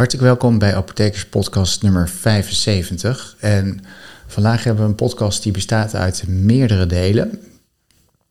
Hartelijk 0.00 0.26
welkom 0.26 0.58
bij 0.58 0.74
Apothekers 0.74 1.26
Podcast 1.26 1.82
nummer 1.82 2.08
75. 2.08 3.36
En 3.40 3.80
vandaag 4.26 4.64
hebben 4.64 4.82
we 4.84 4.90
een 4.90 4.96
podcast 4.96 5.42
die 5.42 5.52
bestaat 5.52 5.94
uit 5.94 6.28
meerdere 6.28 6.86
delen. 6.86 7.40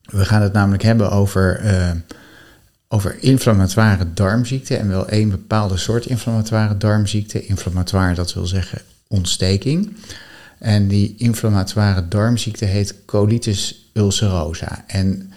We 0.02 0.26
gaan 0.26 0.42
het 0.42 0.54
namelijk 0.54 0.84
hebben 0.84 1.12
over, 1.12 1.62
uh, 1.64 1.92
over 2.88 3.24
inflammatoire 3.24 4.14
darmziekte 4.14 4.78
en 4.78 4.88
wel 4.88 5.08
één 5.08 5.30
bepaalde 5.30 5.78
soort 5.78 6.06
inflammatoire 6.06 6.78
darmziekte. 6.78 7.46
Inflammatoire, 7.46 8.16
dat 8.16 8.34
wil 8.34 8.46
zeggen 8.46 8.82
ontsteking. 9.08 9.96
En 10.60 10.88
die 10.88 11.16
inflammatoire 11.18 12.08
darmziekte 12.08 12.66
heet 12.66 12.96
colitis 13.06 13.90
ulcerosa. 13.94 14.84
En 14.88 15.32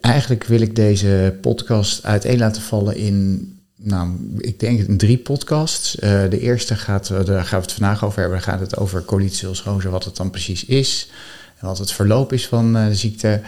eigenlijk 0.00 0.44
wil 0.44 0.60
ik 0.60 0.76
deze 0.76 1.38
podcast 1.40 2.04
uiteen 2.04 2.38
laten 2.38 2.62
vallen 2.62 2.96
in 2.96 3.50
nou, 3.76 4.16
ik 4.38 4.60
denk 4.60 4.98
drie 4.98 5.18
podcasts. 5.18 5.96
Uh, 5.96 6.00
de 6.30 6.40
eerste 6.40 6.76
gaat, 6.76 7.10
uh, 7.10 7.24
daar 7.24 7.44
gaan 7.44 7.58
we 7.58 7.64
het 7.64 7.74
vandaag 7.74 8.04
over 8.04 8.20
hebben. 8.20 8.40
gaat 8.40 8.60
het 8.60 8.76
over 8.76 9.04
colitis 9.04 9.42
ulcerosa, 9.42 9.88
wat 9.88 10.04
het 10.04 10.16
dan 10.16 10.30
precies 10.30 10.64
is. 10.64 11.10
En 11.58 11.66
wat 11.66 11.78
het 11.78 11.92
verloop 11.92 12.32
is 12.32 12.46
van 12.46 12.76
uh, 12.76 12.86
de 12.86 12.94
ziekte. 12.94 13.40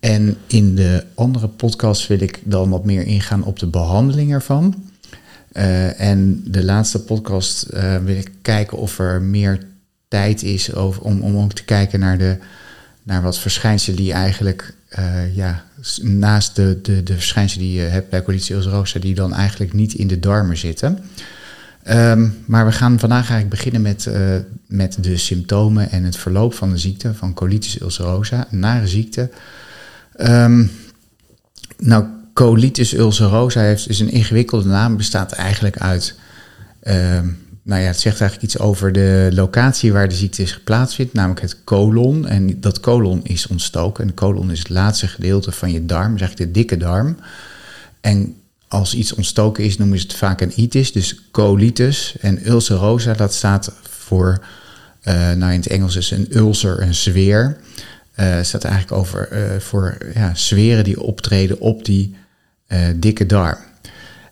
En 0.00 0.36
in 0.46 0.74
de 0.74 1.04
andere 1.14 1.48
podcast 1.48 2.06
wil 2.06 2.20
ik 2.20 2.40
dan 2.44 2.70
wat 2.70 2.84
meer 2.84 3.02
ingaan 3.02 3.44
op 3.44 3.58
de 3.58 3.66
behandeling 3.66 4.32
ervan. 4.32 4.90
en 5.96 6.42
de 6.44 6.64
laatste 6.64 7.00
podcast 7.00 7.66
wil 8.04 8.16
ik 8.16 8.30
kijken 8.42 8.78
of 8.78 8.98
er 8.98 9.22
meer 9.22 9.66
tijd 10.08 10.42
is 10.42 10.72
om, 10.72 11.20
om 11.20 11.36
ook 11.36 11.52
te 11.52 11.64
kijken 11.64 12.00
naar, 12.00 12.18
de, 12.18 12.38
naar 13.02 13.22
wat 13.22 13.38
verschijnselen 13.38 13.96
die 13.96 14.12
eigenlijk 14.12 14.74
ja, 15.34 15.64
naast 16.02 16.56
de, 16.56 16.78
de, 16.82 17.02
de 17.02 17.14
verschijnselen 17.14 17.66
die 17.66 17.74
je 17.74 17.82
hebt 17.82 18.10
bij 18.10 18.22
colitis 18.22 18.50
ulcerosa, 18.50 18.98
die 18.98 19.14
dan 19.14 19.34
eigenlijk 19.34 19.72
niet 19.72 19.94
in 19.94 20.06
de 20.06 20.18
darmen 20.18 20.56
zitten. 20.56 20.98
Um, 21.90 22.34
maar 22.46 22.66
we 22.66 22.72
gaan 22.72 22.98
vandaag 22.98 23.30
eigenlijk 23.30 23.50
beginnen 23.50 23.82
met, 23.82 24.06
uh, 24.08 24.36
met 24.66 24.96
de 25.00 25.16
symptomen 25.16 25.90
en 25.90 26.04
het 26.04 26.16
verloop 26.16 26.54
van 26.54 26.70
de 26.70 26.78
ziekte, 26.78 27.14
van 27.14 27.34
colitis 27.34 27.80
ulcerosa, 27.80 28.46
een 28.50 28.58
nare 28.58 28.86
ziekte. 28.86 29.30
Um, 30.20 30.70
nou, 31.78 32.04
colitis 32.34 32.94
ulcerosa 32.94 33.60
heeft, 33.60 33.88
is 33.88 34.00
een 34.00 34.10
ingewikkelde 34.10 34.68
naam, 34.68 34.96
bestaat 34.96 35.32
eigenlijk 35.32 35.78
uit 35.78 36.18
um, 36.88 37.38
nou 37.66 37.80
ja, 37.80 37.86
het 37.86 38.00
zegt 38.00 38.20
eigenlijk 38.20 38.52
iets 38.52 38.62
over 38.62 38.92
de 38.92 39.28
locatie 39.32 39.92
waar 39.92 40.08
de 40.08 40.14
ziekte 40.14 40.42
is 40.42 40.52
geplaatst 40.52 40.94
vindt, 40.94 41.12
namelijk 41.12 41.40
het 41.40 41.64
colon. 41.64 42.26
En 42.26 42.60
dat 42.60 42.80
colon 42.80 43.24
is 43.24 43.46
ontstoken. 43.46 44.02
En 44.02 44.08
de 44.08 44.14
colon 44.14 44.50
is 44.50 44.58
het 44.58 44.68
laatste 44.68 45.08
gedeelte 45.08 45.52
van 45.52 45.72
je 45.72 45.86
darm, 45.86 46.14
is 46.14 46.20
eigenlijk 46.20 46.52
de 46.52 46.60
dikke 46.60 46.76
darm. 46.76 47.16
En 48.00 48.34
als 48.68 48.94
iets 48.94 49.14
ontstoken 49.14 49.64
is, 49.64 49.78
noemen 49.78 49.98
ze 49.98 50.06
het 50.06 50.16
vaak 50.16 50.40
een 50.40 50.60
itis, 50.60 50.92
dus 50.92 51.20
colitis. 51.30 52.16
En 52.20 52.48
ulcerosa, 52.48 53.12
dat 53.12 53.34
staat 53.34 53.72
voor, 53.82 54.44
uh, 55.04 55.32
nou 55.32 55.52
in 55.52 55.58
het 55.58 55.66
Engels 55.66 55.96
is 55.96 56.10
een 56.10 56.26
ulcer, 56.30 56.82
een 56.82 56.94
zweer. 56.94 57.56
Uh, 58.20 58.42
staat 58.42 58.64
eigenlijk 58.64 59.00
over 59.00 59.28
uh, 59.32 59.60
voor 59.60 59.98
ja, 60.14 60.34
zweren 60.34 60.84
die 60.84 61.00
optreden 61.00 61.60
op 61.60 61.84
die 61.84 62.14
dikke 62.96 63.26
darm. 63.26 63.58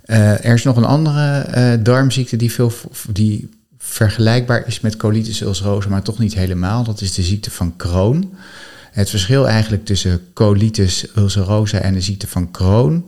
Uh, 0.07 0.45
er 0.45 0.55
is 0.55 0.63
nog 0.63 0.77
een 0.77 0.85
andere 0.85 1.47
uh, 1.57 1.85
darmziekte 1.85 2.37
die, 2.37 2.53
veel, 2.53 2.73
die 3.13 3.49
vergelijkbaar 3.79 4.67
is 4.67 4.81
met 4.81 4.97
colitis 4.97 5.41
ulcerosa, 5.41 5.89
maar 5.89 6.03
toch 6.03 6.19
niet 6.19 6.35
helemaal. 6.35 6.85
Dat 6.85 7.01
is 7.01 7.15
de 7.15 7.23
ziekte 7.23 7.51
van 7.51 7.77
Crohn. 7.77 8.33
Het 8.91 9.11
verschil 9.11 9.49
eigenlijk 9.49 9.85
tussen 9.85 10.21
colitis 10.33 11.07
ulcerosa 11.17 11.79
en 11.79 11.95
de 11.95 12.01
ziekte 12.01 12.27
van 12.27 12.51
Crohn 12.51 13.07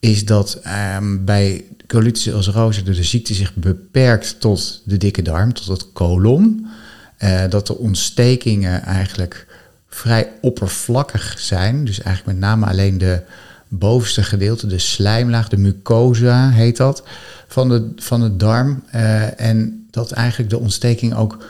is 0.00 0.24
dat 0.24 0.60
um, 0.96 1.24
bij 1.24 1.64
colitis 1.86 2.26
ulcerosa 2.26 2.82
de 2.82 3.04
ziekte 3.04 3.34
zich 3.34 3.54
beperkt 3.54 4.40
tot 4.40 4.82
de 4.84 4.96
dikke 4.96 5.22
darm, 5.22 5.52
tot 5.52 5.66
het 5.66 5.92
colon. 5.92 6.66
Uh, 7.18 7.40
dat 7.48 7.66
de 7.66 7.78
ontstekingen 7.78 8.82
eigenlijk 8.82 9.46
vrij 9.88 10.28
oppervlakkig 10.40 11.34
zijn. 11.38 11.84
Dus 11.84 12.00
eigenlijk 12.00 12.38
met 12.38 12.48
name 12.48 12.66
alleen 12.66 12.98
de 12.98 13.22
bovenste 13.68 14.22
gedeelte, 14.22 14.66
de 14.66 14.78
slijmlaag, 14.78 15.48
de 15.48 15.56
mucosa 15.56 16.50
heet 16.50 16.76
dat, 16.76 17.02
van 17.48 17.68
de, 17.68 17.92
van 17.96 18.20
de 18.20 18.36
darm. 18.36 18.82
Uh, 18.94 19.40
en 19.40 19.86
dat 19.90 20.12
eigenlijk 20.12 20.50
de 20.50 20.58
ontsteking 20.58 21.14
ook 21.14 21.44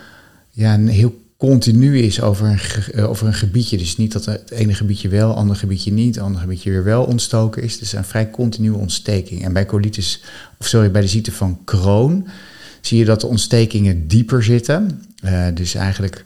ja, 0.50 0.78
heel 0.78 1.20
continu 1.36 1.98
is 1.98 2.20
over 2.20 2.46
een, 2.46 2.58
uh, 2.94 3.10
over 3.10 3.26
een 3.26 3.34
gebiedje. 3.34 3.78
Dus 3.78 3.96
niet 3.96 4.12
dat 4.12 4.24
het 4.24 4.50
ene 4.50 4.74
gebiedje 4.74 5.08
wel, 5.08 5.28
het 5.28 5.36
andere 5.36 5.58
gebiedje 5.58 5.92
niet, 5.92 6.14
het 6.14 6.24
andere 6.24 6.42
gebiedje 6.42 6.70
weer 6.70 6.84
wel 6.84 7.04
ontstoken 7.04 7.62
is. 7.62 7.78
Dus 7.78 7.92
een 7.92 8.04
vrij 8.04 8.30
continue 8.30 8.76
ontsteking. 8.76 9.44
En 9.44 9.52
bij 9.52 9.66
colitis, 9.66 10.22
of 10.58 10.66
sorry, 10.66 10.90
bij 10.90 11.00
de 11.00 11.08
ziekte 11.08 11.32
van 11.32 11.60
Crohn 11.64 12.28
zie 12.80 12.98
je 12.98 13.04
dat 13.04 13.20
de 13.20 13.26
ontstekingen 13.26 14.08
dieper 14.08 14.42
zitten. 14.42 15.02
Uh, 15.24 15.46
dus 15.54 15.74
eigenlijk 15.74 16.24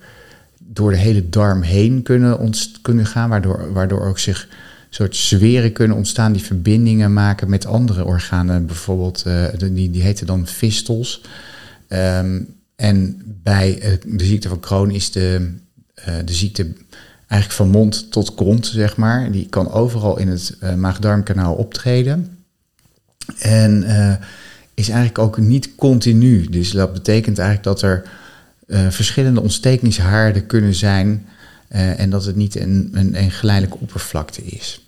door 0.59 0.91
de 0.91 0.97
hele 0.97 1.29
darm 1.29 1.63
heen 1.63 2.03
kunnen, 2.03 2.53
kunnen 2.83 3.07
gaan, 3.07 3.29
waardoor, 3.29 3.73
waardoor 3.73 4.07
ook 4.07 4.19
zich 4.19 4.49
soort 4.95 5.17
zweren 5.17 5.73
kunnen 5.73 5.97
ontstaan 5.97 6.33
die 6.33 6.43
verbindingen 6.43 7.13
maken 7.13 7.51
met 7.51 7.67
andere 7.67 8.05
organen. 8.05 8.67
Bijvoorbeeld, 8.67 9.25
uh, 9.27 9.45
die, 9.59 9.91
die 9.91 10.03
heten 10.03 10.27
dan 10.27 10.47
fistels. 10.47 11.21
Um, 11.89 12.55
en 12.77 13.23
bij 13.43 13.83
uh, 13.83 14.17
de 14.17 14.25
ziekte 14.25 14.49
van 14.49 14.61
Crohn 14.61 14.91
is 14.91 15.11
de, 15.11 15.51
uh, 16.09 16.15
de 16.25 16.33
ziekte 16.33 16.73
eigenlijk 17.27 17.53
van 17.53 17.71
mond 17.71 18.13
tot 18.13 18.35
kont, 18.35 18.67
zeg 18.67 18.97
maar. 18.97 19.33
Die 19.33 19.47
kan 19.49 19.71
overal 19.71 20.19
in 20.19 20.29
het 20.29 20.57
maag-darmkanaal 20.77 21.55
optreden. 21.55 22.39
En 23.39 23.85
is 24.75 24.89
eigenlijk 24.89 25.19
ook 25.19 25.39
niet 25.39 25.75
continu. 25.75 26.47
Dus 26.47 26.71
dat 26.71 26.93
betekent 26.93 27.39
eigenlijk 27.39 27.69
dat 27.69 27.83
er 27.83 28.03
verschillende 28.93 29.41
ontstekingshaarden 29.41 30.47
kunnen 30.47 30.75
zijn... 30.75 31.27
Uh, 31.75 32.01
en 32.01 32.11
dat 32.11 32.25
het 32.25 32.37
niet 32.37 32.61
een, 32.61 32.91
een, 32.93 33.31
geleidelijke 33.31 33.79
oppervlakte 33.81 34.43
is. 34.43 34.87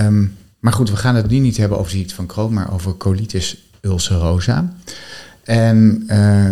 Um, 0.00 0.36
maar 0.58 0.72
goed, 0.72 0.90
we 0.90 0.96
gaan 0.96 1.14
het 1.14 1.30
nu 1.30 1.38
niet 1.38 1.56
hebben 1.56 1.78
over 1.78 1.90
ziekte 1.90 2.14
van 2.14 2.26
Crohn, 2.26 2.54
maar 2.54 2.72
over 2.72 2.96
colitis 2.96 3.70
ulcerosa. 3.80 4.72
En 5.42 6.02
uh, 6.06 6.50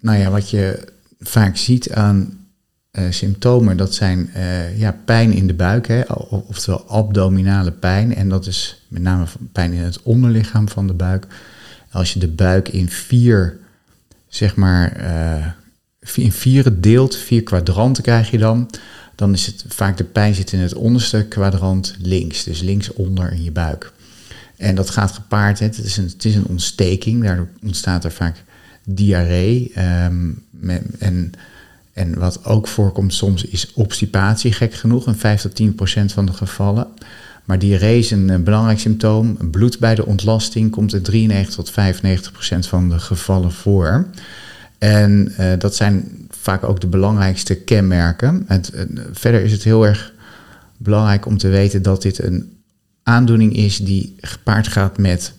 nou 0.00 0.18
ja, 0.18 0.30
wat 0.30 0.50
je 0.50 0.92
vaak 1.20 1.56
ziet 1.56 1.92
aan 1.92 2.38
uh, 2.92 3.04
symptomen, 3.10 3.76
dat 3.76 3.94
zijn 3.94 4.30
ja, 4.76 4.96
pijn 5.04 5.32
in 5.32 5.46
de 5.46 5.54
buik, 5.54 5.86
hè, 5.88 6.02
oftewel 6.28 6.88
abdominale 6.88 7.72
pijn. 7.72 8.14
En 8.14 8.28
dat 8.28 8.46
is 8.46 8.86
met 8.88 9.02
name 9.02 9.26
pijn 9.52 9.72
in 9.72 9.82
het 9.82 10.02
onderlichaam 10.02 10.68
van 10.68 10.86
de 10.86 10.92
buik. 10.92 11.26
Als 11.90 12.12
je 12.12 12.18
de 12.18 12.28
buik 12.28 12.68
in 12.68 12.88
vier, 12.88 13.58
zeg 14.28 14.56
maar, 14.56 14.92
in 16.16 16.32
vieren 16.32 16.80
deelt, 16.80 17.16
vier 17.16 17.42
kwadranten 17.42 18.02
krijg 18.02 18.30
je 18.30 18.38
dan 18.38 18.68
dan 19.18 19.32
is 19.32 19.46
het 19.46 19.64
vaak 19.68 19.96
de 19.96 20.04
pijn 20.04 20.34
zit 20.34 20.52
in 20.52 20.58
het 20.58 20.74
onderste 20.74 21.26
kwadrant 21.28 21.96
links, 22.02 22.44
dus 22.44 22.60
links 22.60 22.92
onder 22.92 23.32
in 23.32 23.42
je 23.42 23.50
buik. 23.50 23.92
En 24.56 24.74
dat 24.74 24.90
gaat 24.90 25.12
gepaard, 25.12 25.58
het 25.58 25.78
is 25.78 25.96
een, 25.96 26.04
het 26.04 26.24
is 26.24 26.34
een 26.34 26.46
ontsteking, 26.46 27.22
daardoor 27.22 27.48
ontstaat 27.62 28.04
er 28.04 28.12
vaak 28.12 28.44
diarree. 28.84 29.72
Um, 30.04 30.44
en, 30.98 31.32
en 31.92 32.18
wat 32.18 32.44
ook 32.44 32.68
voorkomt 32.68 33.14
soms 33.14 33.44
is 33.44 33.72
obstipatie, 33.72 34.52
gek 34.52 34.74
genoeg, 34.74 35.06
in 35.06 35.14
5 35.14 35.40
tot 35.40 35.54
10 35.54 35.74
procent 35.74 36.12
van 36.12 36.26
de 36.26 36.32
gevallen. 36.32 36.86
Maar 37.44 37.58
diarree 37.58 37.98
is 37.98 38.10
een, 38.10 38.44
belangrijk 38.44 38.78
symptoom. 38.78 39.50
Bloed 39.50 39.78
bij 39.78 39.94
de 39.94 40.06
ontlasting 40.06 40.70
komt 40.70 40.94
in 40.94 41.02
93 41.02 41.54
tot 41.54 41.70
95 41.70 42.32
procent 42.32 42.66
van 42.66 42.88
de 42.88 42.98
gevallen 42.98 43.52
voor. 43.52 44.06
En 44.78 45.32
uh, 45.40 45.52
dat 45.58 45.76
zijn 45.76 46.26
vaak 46.30 46.64
ook 46.64 46.80
de 46.80 46.86
belangrijkste 46.86 47.54
kenmerken. 47.54 48.44
Het, 48.46 48.72
verder 49.12 49.42
is 49.42 49.52
het 49.52 49.62
heel 49.62 49.86
erg 49.86 50.12
belangrijk 50.76 51.26
om 51.26 51.38
te 51.38 51.48
weten 51.48 51.82
dat 51.82 52.02
dit 52.02 52.22
een 52.22 52.52
aandoening 53.02 53.56
is 53.56 53.76
die 53.76 54.14
gepaard 54.20 54.68
gaat 54.68 54.98
met 54.98 55.32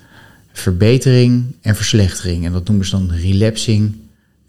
verbetering 0.52 1.56
en 1.62 1.76
verslechtering. 1.76 2.46
En 2.46 2.52
dat 2.52 2.68
noemen 2.68 2.86
ze 2.86 2.92
dan 2.92 3.12
relapsing, 3.12 3.96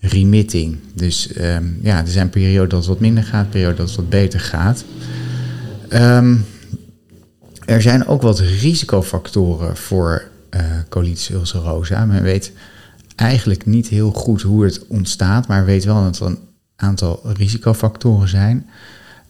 remitting. 0.00 0.76
Dus 0.94 1.30
um, 1.40 1.78
ja, 1.82 1.98
er 1.98 2.08
zijn 2.08 2.30
perioden 2.30 2.68
dat 2.68 2.78
het 2.78 2.88
wat 2.88 3.00
minder 3.00 3.24
gaat, 3.24 3.50
perioden 3.50 3.76
dat 3.76 3.86
het 3.86 3.96
wat 3.96 4.08
beter 4.08 4.40
gaat. 4.40 4.84
Um, 5.92 6.44
er 7.64 7.82
zijn 7.82 8.06
ook 8.06 8.22
wat 8.22 8.38
risicofactoren 8.38 9.76
voor 9.76 10.28
uh, 10.50 10.60
colitis 10.88 11.30
ulcerosa. 11.30 12.04
Men 12.04 12.22
weet 12.22 12.52
eigenlijk 13.20 13.66
niet 13.66 13.88
heel 13.88 14.10
goed 14.10 14.42
hoe 14.42 14.64
het 14.64 14.86
ontstaat, 14.86 15.46
maar 15.46 15.64
weet 15.64 15.84
wel 15.84 16.02
dat 16.02 16.18
er 16.18 16.26
een 16.26 16.38
aantal 16.76 17.20
risicofactoren 17.36 18.28
zijn. 18.28 18.66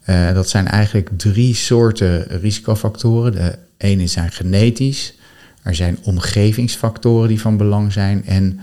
Uh, 0.09 0.33
dat 0.33 0.49
zijn 0.49 0.67
eigenlijk 0.67 1.09
drie 1.17 1.55
soorten 1.55 2.23
risicofactoren. 2.39 3.31
De 3.31 3.57
ene 3.77 4.07
zijn 4.07 4.31
genetisch, 4.31 5.13
er 5.61 5.75
zijn 5.75 5.97
omgevingsfactoren 6.03 7.27
die 7.27 7.41
van 7.41 7.57
belang 7.57 7.93
zijn 7.93 8.25
en 8.25 8.59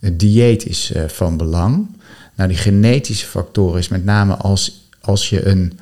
het 0.00 0.20
dieet 0.20 0.66
is 0.66 0.92
uh, 0.96 1.02
van 1.08 1.36
belang. 1.36 1.86
Nou, 2.34 2.48
die 2.48 2.58
genetische 2.58 3.26
factoren 3.26 3.78
is 3.78 3.88
met 3.88 4.04
name 4.04 4.36
als, 4.36 4.88
als 5.00 5.28
je 5.30 5.46
een, 5.46 5.78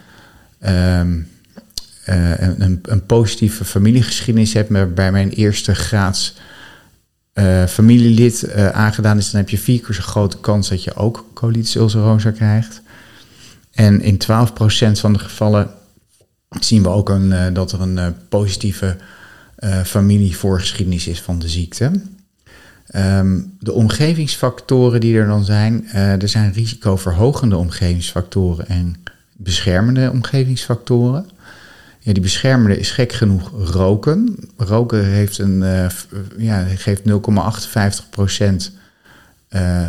um, 0.67 1.29
uh, 2.09 2.39
een, 2.39 2.81
een, 2.83 3.07
positieve 3.07 3.65
familiegeschiedenis 3.65 4.53
hebt, 4.53 4.71
waarbij 4.71 5.13
mijn 5.13 5.31
eerste 5.31 5.75
graads 5.75 6.35
uh, 7.35 7.67
familielid 7.67 8.43
uh, 8.43 8.69
aangedaan 8.69 9.19
is, 9.19 9.31
dan 9.31 9.41
heb 9.41 9.51
je 9.51 9.59
vier 9.59 9.81
keer 9.81 9.95
zo 9.95 10.03
grote 10.03 10.39
kans 10.39 10.69
dat 10.69 10.85
je 10.85 10.95
ook 10.95 11.27
colitis 11.35 11.75
ulcerosa 11.75 12.31
krijgt. 12.31 12.83
En 13.71 14.01
in 14.01 14.19
12% 14.23 15.01
van 15.01 15.13
de 15.13 15.19
gevallen 15.19 15.71
zien 16.61 16.83
we 16.83 16.89
ook 16.89 17.09
een, 17.09 17.31
uh, 17.31 17.47
dat 17.53 17.73
er 17.73 17.81
een 17.81 18.15
positieve 18.29 18.97
familievoorgeschiedenis 19.85 21.07
is 21.07 21.21
van 21.21 21.39
de 21.39 21.49
ziekte. 21.49 21.91
Um, 22.97 23.57
de 23.59 23.73
omgevingsfactoren 23.73 25.01
die 25.01 25.17
er 25.17 25.27
dan 25.27 25.45
zijn, 25.45 25.89
er 25.93 26.29
zijn 26.29 26.53
risicoverhogende 26.53 27.57
omgevingsfactoren 27.57 28.69
en 28.69 29.03
beschermende 29.33 30.11
omgevingsfactoren. 30.11 31.27
Ja, 32.03 32.13
die 32.13 32.23
beschermende 32.23 32.79
is 32.79 32.91
gek 32.91 33.13
genoeg 33.13 33.51
roken. 33.73 34.37
Roken 34.57 35.05
heeft 35.05 35.39
een, 35.39 35.63
uh, 35.63 35.87
ja, 36.39 36.65
geeft 36.65 37.03
0,58% 37.03 37.05
uh, 39.51 39.87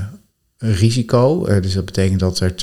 risico. 0.58 1.48
Uh, 1.48 1.62
dus 1.62 1.74
dat 1.74 1.86
betekent 1.86 2.20
dat 2.20 2.40
er 2.40 2.54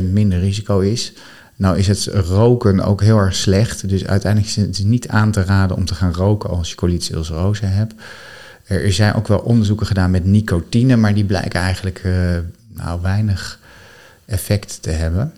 42% 0.00 0.04
minder 0.10 0.38
risico 0.38 0.80
is. 0.80 1.12
Nou 1.56 1.78
is 1.78 1.86
het 1.86 2.04
roken 2.04 2.80
ook 2.80 3.00
heel 3.00 3.18
erg 3.18 3.34
slecht. 3.34 3.88
Dus 3.88 4.06
uiteindelijk 4.06 4.56
is 4.56 4.62
het 4.62 4.84
niet 4.84 5.08
aan 5.08 5.30
te 5.30 5.44
raden 5.44 5.76
om 5.76 5.84
te 5.84 5.94
gaan 5.94 6.14
roken 6.14 6.50
als 6.50 6.68
je 6.68 6.74
colitis 6.74 7.12
ulcerosa 7.12 7.66
hebt. 7.66 7.94
Er 8.64 8.92
zijn 8.92 9.14
ook 9.14 9.28
wel 9.28 9.38
onderzoeken 9.38 9.86
gedaan 9.86 10.10
met 10.10 10.24
nicotine, 10.24 10.96
maar 10.96 11.14
die 11.14 11.24
blijken 11.24 11.60
eigenlijk 11.60 12.02
nou, 12.68 13.00
weinig 13.00 13.58
effect 14.24 14.82
te 14.82 14.90
hebben. 14.90 15.32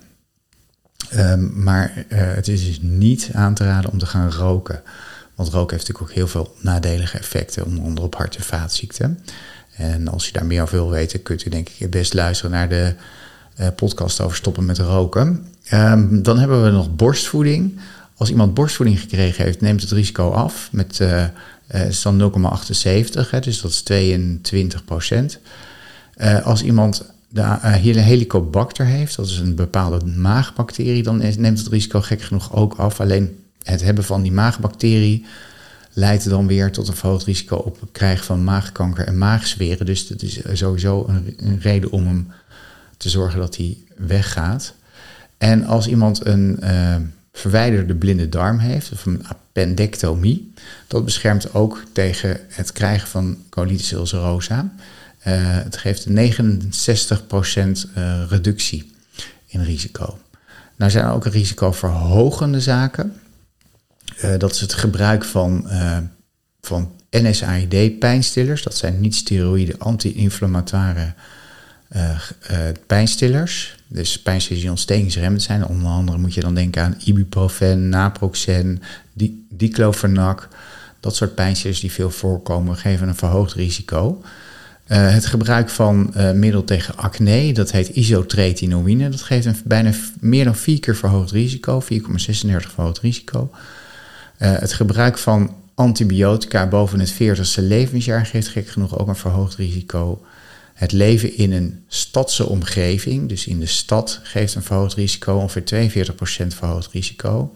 Um, 1.16 1.62
maar 1.62 2.04
uh, 2.08 2.18
het 2.34 2.48
is 2.48 2.64
dus 2.64 2.78
niet 2.82 3.30
aan 3.32 3.54
te 3.54 3.64
raden 3.64 3.90
om 3.90 3.98
te 3.98 4.06
gaan 4.06 4.32
roken. 4.32 4.82
Want 5.34 5.48
roken 5.48 5.76
heeft 5.76 5.88
natuurlijk 5.88 6.10
ook 6.10 6.16
heel 6.16 6.28
veel 6.28 6.56
nadelige 6.60 7.18
effecten, 7.18 7.78
onder 7.78 8.04
op 8.04 8.14
hart- 8.16 8.36
en 8.36 8.42
vaatziekten. 8.42 9.18
En 9.76 10.08
als 10.08 10.26
je 10.26 10.32
daar 10.32 10.46
meer 10.46 10.62
over 10.62 10.74
wil 10.74 10.90
weten, 10.90 11.22
kunt 11.22 11.44
u 11.44 11.50
denk 11.50 11.68
ik 11.68 11.78
het 11.78 11.90
best 11.90 12.14
luisteren 12.14 12.50
naar 12.50 12.68
de 12.68 12.94
uh, 13.60 13.66
podcast 13.76 14.20
over 14.20 14.36
stoppen 14.36 14.64
met 14.64 14.78
roken. 14.78 15.46
Um, 15.72 16.22
dan 16.22 16.38
hebben 16.38 16.64
we 16.64 16.70
nog 16.70 16.94
borstvoeding. 16.94 17.78
Als 18.16 18.30
iemand 18.30 18.54
borstvoeding 18.54 19.00
gekregen 19.00 19.44
heeft, 19.44 19.60
neemt 19.60 19.80
het 19.80 19.90
risico 19.90 20.30
af 20.30 20.68
met 20.72 20.98
uh, 21.00 21.24
is 21.88 22.02
dan 22.02 22.32
0,78, 22.64 23.38
dus 23.40 23.60
dat 23.60 23.70
is 23.70 23.82
22 23.82 24.84
procent. 24.84 25.38
als 26.42 26.62
iemand 26.62 27.13
de 27.34 27.58
hele 27.62 28.00
helicobacter 28.00 28.86
heeft, 28.86 29.16
dat 29.16 29.26
is 29.26 29.38
een 29.38 29.54
bepaalde 29.54 30.06
maagbacterie, 30.06 31.02
dan 31.02 31.16
neemt 31.16 31.58
het 31.58 31.68
risico 31.68 32.00
gek 32.00 32.22
genoeg 32.22 32.52
ook 32.52 32.74
af. 32.74 33.00
Alleen 33.00 33.38
het 33.62 33.82
hebben 33.82 34.04
van 34.04 34.22
die 34.22 34.32
maagbacterie 34.32 35.26
leidt 35.92 36.28
dan 36.28 36.46
weer 36.46 36.72
tot 36.72 36.88
een 36.88 36.94
verhoogd 36.94 37.24
risico 37.24 37.56
op 37.56 37.80
het 37.80 37.88
krijgen 37.92 38.24
van 38.24 38.44
maagkanker 38.44 39.06
en 39.06 39.18
maagzweren. 39.18 39.86
Dus 39.86 40.06
dat 40.06 40.22
is 40.22 40.40
sowieso 40.52 41.06
een, 41.08 41.58
reden 41.60 41.90
om 41.90 42.06
hem 42.06 42.30
te 42.96 43.08
zorgen 43.08 43.38
dat 43.38 43.56
hij 43.56 43.76
weggaat. 43.96 44.74
En 45.38 45.64
als 45.64 45.86
iemand 45.86 46.26
een 46.26 46.56
uh, 46.62 46.96
verwijderde 47.32 47.94
blinde 47.94 48.28
darm 48.28 48.58
heeft, 48.58 48.92
of 48.92 49.06
een 49.06 49.26
appendectomie, 49.26 50.52
dat 50.86 51.04
beschermt 51.04 51.54
ook 51.54 51.82
tegen 51.92 52.40
het 52.48 52.72
krijgen 52.72 53.08
van 53.08 53.36
colitis 53.50 53.92
ulcerosa. 53.92 54.72
Uh, 55.26 55.32
het 55.36 55.76
geeft 55.76 56.04
een 56.04 56.32
69% 57.86 57.90
uh, 57.96 58.22
reductie 58.28 58.90
in 59.46 59.62
risico. 59.62 60.18
Nou 60.76 60.90
zijn 60.90 61.04
er 61.04 61.12
ook 61.12 61.26
risicoverhogende 61.26 62.60
zaken. 62.60 63.20
Uh, 64.24 64.38
dat 64.38 64.54
is 64.54 64.60
het 64.60 64.72
gebruik 64.72 65.24
van, 65.24 65.68
van 66.60 66.92
NSAID-pijnstillers. 67.10 68.62
Dat 68.62 68.76
zijn 68.76 69.00
niet-steroïde 69.00 69.78
anti-inflammatoire 69.78 71.14
pijnstillers. 72.86 73.76
Dus 73.86 74.22
pijnstillers 74.22 74.62
die 74.62 74.70
ontstekingsremmend 74.70 75.42
zijn. 75.42 75.66
Onder 75.66 75.88
andere 75.88 76.18
moet 76.18 76.34
je 76.34 76.40
dan 76.40 76.54
denken 76.54 76.82
aan 76.82 77.00
ibuprofen, 77.04 77.88
naproxen, 77.88 78.82
di 79.12 79.46
diclofenac. 79.50 80.48
Dat 81.00 81.16
soort 81.16 81.34
pijnstillers 81.34 81.80
die 81.80 81.92
veel 81.92 82.10
voorkomen, 82.10 82.76
geven 82.76 83.08
een 83.08 83.14
verhoogd 83.14 83.52
risico. 83.52 84.22
Uh, 84.88 85.12
het 85.12 85.26
gebruik 85.26 85.68
van 85.68 86.12
uh, 86.16 86.30
middel 86.32 86.64
tegen 86.64 86.96
acne, 86.96 87.52
dat 87.52 87.70
heet 87.70 87.88
isotretinoïne, 87.88 89.08
dat 89.08 89.22
geeft 89.22 89.46
een 89.46 89.56
bijna 89.64 89.90
meer 90.20 90.44
dan 90.44 90.56
vier 90.56 90.80
keer 90.80 90.96
verhoogd 90.96 91.30
risico, 91.30 91.82
4,36 91.82 91.88
verhoogd 92.48 93.00
risico. 93.00 93.50
Uh, 93.52 94.58
het 94.58 94.72
gebruik 94.72 95.18
van 95.18 95.54
antibiotica 95.74 96.66
boven 96.66 97.00
het 97.00 97.14
40ste 97.14 97.62
levensjaar 97.62 98.26
geeft 98.26 98.48
gek 98.48 98.68
genoeg 98.68 98.98
ook 98.98 99.08
een 99.08 99.16
verhoogd 99.16 99.54
risico. 99.54 100.22
Het 100.74 100.92
leven 100.92 101.36
in 101.36 101.52
een 101.52 101.84
stadse 101.88 102.46
omgeving, 102.46 103.28
dus 103.28 103.46
in 103.46 103.60
de 103.60 103.66
stad, 103.66 104.20
geeft 104.22 104.54
een 104.54 104.62
verhoogd 104.62 104.94
risico, 104.94 105.36
ongeveer 105.36 105.90
42% 106.44 106.46
verhoogd 106.46 106.92
risico. 106.92 107.54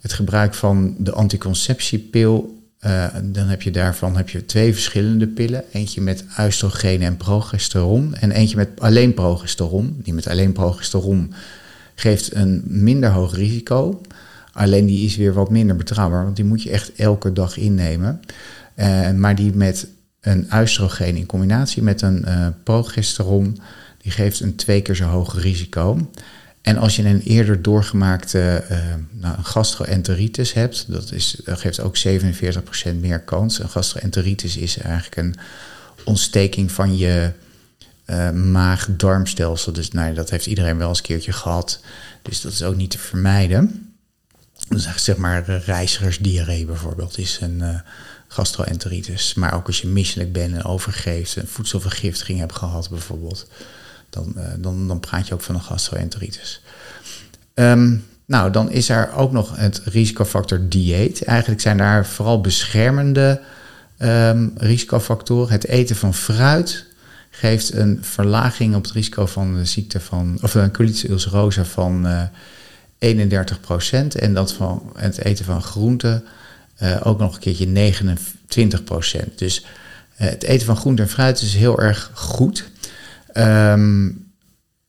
Het 0.00 0.12
gebruik 0.12 0.54
van 0.54 0.94
de 0.98 1.12
anticonceptiepil 1.12 2.55
uh, 2.84 3.06
dan 3.22 3.46
heb 3.46 3.62
je 3.62 3.70
daarvan 3.70 4.16
heb 4.16 4.28
je 4.28 4.44
twee 4.44 4.72
verschillende 4.72 5.26
pillen. 5.26 5.64
Eentje 5.72 6.00
met 6.00 6.24
oestrogeen 6.40 7.02
en 7.02 7.16
progesteron. 7.16 8.14
En 8.14 8.30
eentje 8.30 8.56
met 8.56 8.68
alleen 8.78 9.14
progesteron. 9.14 10.00
Die 10.02 10.14
met 10.14 10.28
alleen 10.28 10.52
progesteron 10.52 11.32
geeft 11.94 12.34
een 12.34 12.62
minder 12.64 13.10
hoog 13.10 13.34
risico. 13.34 14.00
Alleen 14.52 14.86
die 14.86 15.06
is 15.06 15.16
weer 15.16 15.32
wat 15.32 15.50
minder 15.50 15.76
betrouwbaar, 15.76 16.24
want 16.24 16.36
die 16.36 16.44
moet 16.44 16.62
je 16.62 16.70
echt 16.70 16.92
elke 16.94 17.32
dag 17.32 17.56
innemen. 17.56 18.20
Uh, 18.76 19.10
maar 19.10 19.34
die 19.34 19.52
met 19.54 19.88
een 20.20 20.46
oestrogeen 20.54 21.16
in 21.16 21.26
combinatie 21.26 21.82
met 21.82 22.02
een 22.02 22.24
uh, 22.26 22.46
progesteron, 22.64 23.58
die 24.02 24.12
geeft 24.12 24.40
een 24.40 24.56
twee 24.56 24.82
keer 24.82 24.94
zo 24.94 25.04
hoog 25.04 25.42
risico. 25.42 26.10
En 26.66 26.78
als 26.78 26.96
je 26.96 27.04
een 27.04 27.20
eerder 27.20 27.62
doorgemaakte 27.62 28.64
uh, 28.70 28.78
nou, 29.10 29.42
gastroenteritis 29.42 30.52
hebt, 30.52 30.84
dat, 30.88 31.12
is, 31.12 31.40
geeft 31.44 31.80
ook 31.80 31.96
47% 31.98 32.94
meer 33.00 33.20
kans. 33.20 33.58
Een 33.58 33.68
gastroenteritis 33.68 34.56
is 34.56 34.78
eigenlijk 34.78 35.16
een 35.16 35.34
ontsteking 36.04 36.72
van 36.72 36.96
je 36.96 37.32
uh, 38.06 38.30
maag-darmstelsel. 38.30 39.72
Dus 39.72 39.90
nou, 39.90 40.14
dat 40.14 40.30
heeft 40.30 40.46
iedereen 40.46 40.78
wel 40.78 40.88
eens 40.88 40.98
een 40.98 41.04
keertje 41.04 41.32
gehad. 41.32 41.80
Dus 42.22 42.40
dat 42.40 42.52
is 42.52 42.62
ook 42.62 42.76
niet 42.76 42.90
te 42.90 42.98
vermijden. 42.98 43.92
Dus 44.68 44.88
zeg 44.96 45.16
maar 45.16 45.44
reizigersdiarree 45.44 46.64
bijvoorbeeld 46.64 47.18
is 47.18 47.38
een 47.40 47.58
uh, 47.60 47.80
gastroenteritis. 48.28 49.34
Maar 49.34 49.54
ook 49.54 49.66
als 49.66 49.80
je 49.80 49.86
misselijk 49.86 50.32
bent 50.32 50.54
en 50.54 50.64
overgeeft, 50.64 51.36
een 51.36 51.46
voedselvergiftiging 51.46 52.38
hebt 52.38 52.56
gehad 52.56 52.90
bijvoorbeeld 52.90 53.46
dan, 54.16 54.34
uh, 54.36 54.42
dan, 54.58 54.88
dan 54.88 55.00
praat 55.00 55.28
je 55.28 55.34
ook 55.34 55.42
van 55.42 55.54
een 55.54 55.60
gastroenteritis. 55.60 56.62
Um, 57.54 58.04
nou, 58.26 58.50
dan 58.50 58.70
is 58.70 58.88
er 58.88 59.12
ook 59.14 59.32
nog 59.32 59.56
het 59.56 59.80
risicofactor 59.84 60.68
dieet. 60.68 61.24
Eigenlijk 61.24 61.60
zijn 61.60 61.76
daar 61.76 62.06
vooral 62.06 62.40
beschermende 62.40 63.40
um, 63.98 64.52
risicofactoren. 64.56 65.52
Het 65.52 65.66
eten 65.66 65.96
van 65.96 66.14
fruit 66.14 66.86
geeft 67.30 67.72
een 67.72 67.98
verlaging 68.00 68.74
op 68.74 68.82
het 68.82 68.92
risico 68.92 69.26
van 69.26 69.54
de 69.54 69.64
ziekte 69.64 70.00
van, 70.00 70.38
of 70.42 70.54
een 70.54 70.72
colitis 70.72 71.08
ulcerosa 71.08 71.64
van 71.64 72.06
uh, 72.06 72.22
eh, 72.98 73.30
31%. 73.32 74.06
En 74.18 74.34
dat 74.34 74.52
van 74.52 74.92
het 74.96 75.24
eten 75.24 75.44
van 75.44 75.62
groenten 75.62 76.24
uh, 76.82 76.96
ook 77.02 77.18
nog 77.18 77.34
een 77.34 77.40
keertje 77.40 77.92
29%. 79.28 79.34
Dus 79.34 79.66
het 80.14 80.42
eten 80.42 80.66
van 80.66 80.76
groente 80.76 81.02
en 81.02 81.08
fruit 81.08 81.40
is 81.40 81.54
heel 81.54 81.80
erg 81.80 82.10
goed. 82.14 82.70
Um, 83.38 84.24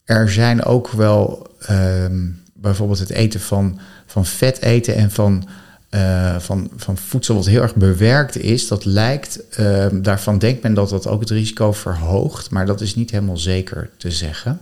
er 0.04 0.32
zijn 0.32 0.64
ook 0.64 0.90
wel 0.90 1.48
um, 1.70 2.42
bijvoorbeeld 2.54 3.00
het 3.00 3.10
eten 3.10 3.40
van, 3.40 3.80
van 4.06 4.26
vet 4.26 4.62
eten 4.62 4.96
en 4.96 5.12
van, 5.12 5.48
uh, 5.92 6.40
van, 6.40 6.70
van 6.76 6.98
voedsel 6.98 7.36
wat 7.36 7.46
heel 7.46 7.62
erg 7.62 7.76
bewerkt 7.76 8.38
is. 8.38 8.68
Dat 8.68 8.86
lijkt, 8.86 9.40
uh, 9.60 9.86
daarvan 9.94 10.38
denkt 10.38 10.64
men 10.64 10.74
dat 10.74 10.90
dat 10.90 11.08
ook 11.08 11.20
het 11.20 11.30
risico 11.30 11.72
verhoogt, 11.72 12.50
maar 12.50 12.66
dat 12.66 12.82
is 12.82 12.96
niet 12.96 13.12
helemaal 13.12 13.38
zeker 13.38 13.90
te 13.98 14.12
zeggen. 14.12 14.60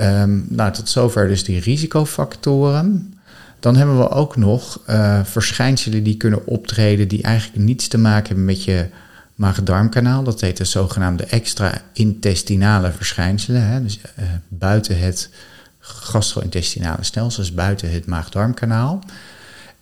Um, 0.00 0.46
nou, 0.48 0.72
tot 0.72 0.88
zover 0.88 1.28
dus 1.28 1.44
die 1.44 1.60
risicofactoren. 1.60 3.14
Dan 3.60 3.76
hebben 3.76 3.98
we 3.98 4.08
ook 4.08 4.36
nog 4.36 4.80
uh, 4.90 5.20
verschijnselen 5.24 6.02
die 6.02 6.16
kunnen 6.16 6.46
optreden 6.46 7.08
die 7.08 7.22
eigenlijk 7.22 7.64
niets 7.64 7.88
te 7.88 7.98
maken 7.98 8.26
hebben 8.26 8.44
met 8.44 8.64
je 8.64 8.86
maag-darmkanaal. 9.34 10.22
Dat 10.22 10.40
heet 10.40 10.56
de 10.56 10.64
zogenaamde 10.64 11.24
extra-intestinale 11.24 12.92
verschijnselen. 12.92 13.66
Hè, 13.66 13.82
dus 13.82 13.98
uh, 13.98 14.24
buiten 14.48 14.98
het 14.98 15.30
gastro-intestinale 15.78 17.04
stelsel, 17.04 17.42
dus 17.42 17.54
buiten 17.54 17.90
het 17.90 18.06
maag-darmkanaal. 18.06 19.02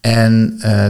En 0.00 0.60
uh, 0.64 0.86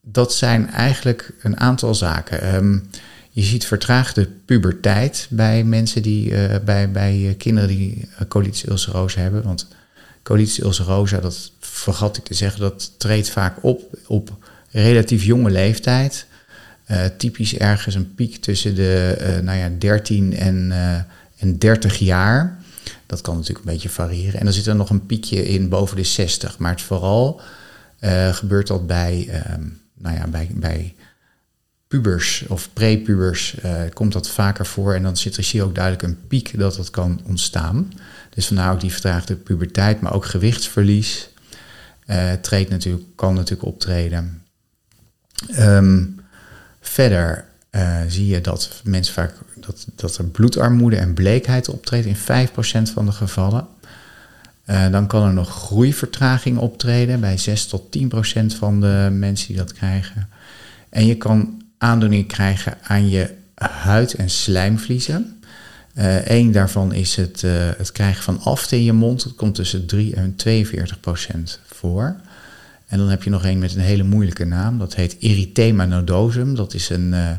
dat 0.00 0.34
zijn 0.34 0.70
eigenlijk 0.70 1.32
een 1.42 1.60
aantal 1.60 1.94
zaken. 1.94 2.54
Um, 2.54 2.88
je 3.30 3.42
ziet 3.42 3.66
vertraagde 3.66 4.28
puberteit 4.44 5.26
bij 5.30 5.64
mensen 5.64 6.02
die, 6.02 6.30
uh, 6.30 6.54
bij, 6.64 6.90
bij 6.90 7.34
kinderen 7.38 7.68
die 7.68 8.08
colitis 8.28 8.68
ulcerosa 8.68 9.20
hebben. 9.20 9.42
Want 9.42 9.68
colitis 10.22 10.60
ulcerosa, 10.60 11.20
dat 11.20 11.52
vergat 11.60 12.16
ik 12.16 12.24
te 12.24 12.34
zeggen, 12.34 12.60
dat 12.60 12.92
treedt 12.98 13.30
vaak 13.30 13.56
op 13.60 13.98
op 14.06 14.36
relatief 14.70 15.24
jonge 15.24 15.50
leeftijd. 15.50 16.26
Typisch 17.16 17.56
ergens 17.56 17.94
een 17.94 18.14
piek 18.14 18.36
tussen 18.36 18.74
de 18.74 19.40
nou 19.42 19.58
ja, 19.58 19.70
13 19.78 20.36
en, 20.36 20.72
en 21.36 21.58
30 21.58 21.98
jaar. 21.98 22.58
Dat 23.06 23.20
kan 23.20 23.36
natuurlijk 23.36 23.66
een 23.66 23.72
beetje 23.72 23.88
variëren. 23.88 24.38
En 24.38 24.44
dan 24.44 24.54
zit 24.54 24.66
er 24.66 24.76
nog 24.76 24.90
een 24.90 25.06
piekje 25.06 25.48
in 25.48 25.68
boven 25.68 25.96
de 25.96 26.04
60. 26.04 26.58
Maar 26.58 26.70
het 26.70 26.82
vooral 26.82 27.40
gebeurt 28.32 28.66
dat 28.66 28.86
bij, 28.86 29.28
ehm, 29.30 29.62
nou 29.94 30.16
ja, 30.16 30.26
bij, 30.26 30.50
bij 30.54 30.94
pubers 31.88 32.44
of 32.48 32.68
prepubers 32.72 33.56
komt 33.92 34.12
dat 34.12 34.30
vaker 34.30 34.66
voor. 34.66 34.94
En 34.94 35.02
dan 35.02 35.16
zit 35.16 35.36
er 35.36 35.48
hier 35.50 35.64
ook 35.64 35.74
duidelijk 35.74 36.04
een 36.04 36.26
piek 36.26 36.58
dat 36.58 36.76
dat 36.76 36.90
kan 36.90 37.20
ontstaan. 37.24 37.92
Dus 38.30 38.46
vandaar 38.46 38.72
ook 38.72 38.80
die 38.80 38.92
vertraagde 38.92 39.36
puberteit, 39.36 40.00
maar 40.00 40.14
ook 40.14 40.26
gewichtsverlies 40.26 41.28
treedt 42.40 42.70
natuurlijk, 42.70 43.04
kan 43.14 43.34
natuurlijk 43.34 43.68
optreden. 43.68 44.42
Ehm, 45.50 46.04
verder 46.82 47.44
uh, 47.70 47.96
zie 48.08 48.26
je 48.26 48.40
dat 48.40 48.80
mensen 48.84 49.14
vaak 49.14 49.34
dat, 49.54 49.86
dat 49.96 50.16
er 50.16 50.24
bloedarmoede 50.24 50.96
en 50.96 51.14
bleekheid 51.14 51.68
optreedt 51.68 52.06
in 52.06 52.16
5% 52.16 52.92
van 52.92 53.06
de 53.06 53.12
gevallen. 53.12 53.66
dan 54.64 55.06
kan 55.06 55.26
er 55.26 55.32
nog 55.32 55.50
groeivertraging 55.50 56.58
optreden 56.58 57.20
bij 57.20 57.38
6 57.38 57.66
tot 57.66 57.98
10% 57.98 58.00
van 58.58 58.80
de 58.80 59.08
mensen 59.12 59.46
die 59.46 59.56
dat 59.56 59.72
krijgen. 59.72 60.28
En 60.88 61.06
je 61.06 61.16
kan 61.16 61.62
aandoeningen 61.78 62.26
krijgen 62.26 62.78
aan 62.82 63.08
je 63.08 63.34
huid- 63.54 64.14
en 64.14 64.30
slijmvliezen. 64.30 65.42
Eén 66.24 66.46
uh, 66.46 66.52
daarvan 66.52 66.92
is 66.92 67.16
het, 67.16 67.40
het 67.76 67.92
krijgen 67.92 68.22
van 68.22 68.40
afte 68.40 68.76
in 68.76 68.84
je 68.84 68.92
mond. 68.92 69.24
Dat 69.24 69.34
komt 69.34 69.54
tussen 69.54 69.86
3 69.86 70.14
en 70.14 70.36
42 70.36 71.00
procent 71.00 71.60
voor. 71.66 72.16
En 72.92 72.98
dan 72.98 73.08
heb 73.08 73.22
je 73.22 73.30
nog 73.30 73.44
een 73.44 73.58
met 73.58 73.74
een 73.74 73.80
hele 73.80 74.02
moeilijke 74.02 74.44
naam. 74.44 74.78
Dat 74.78 74.94
heet 74.94 75.16
erythema 75.20 75.84
nodosum. 75.84 76.54
Dat 76.54 76.74
is 76.74 76.88
een, 76.88 77.12
uh, 77.12 77.30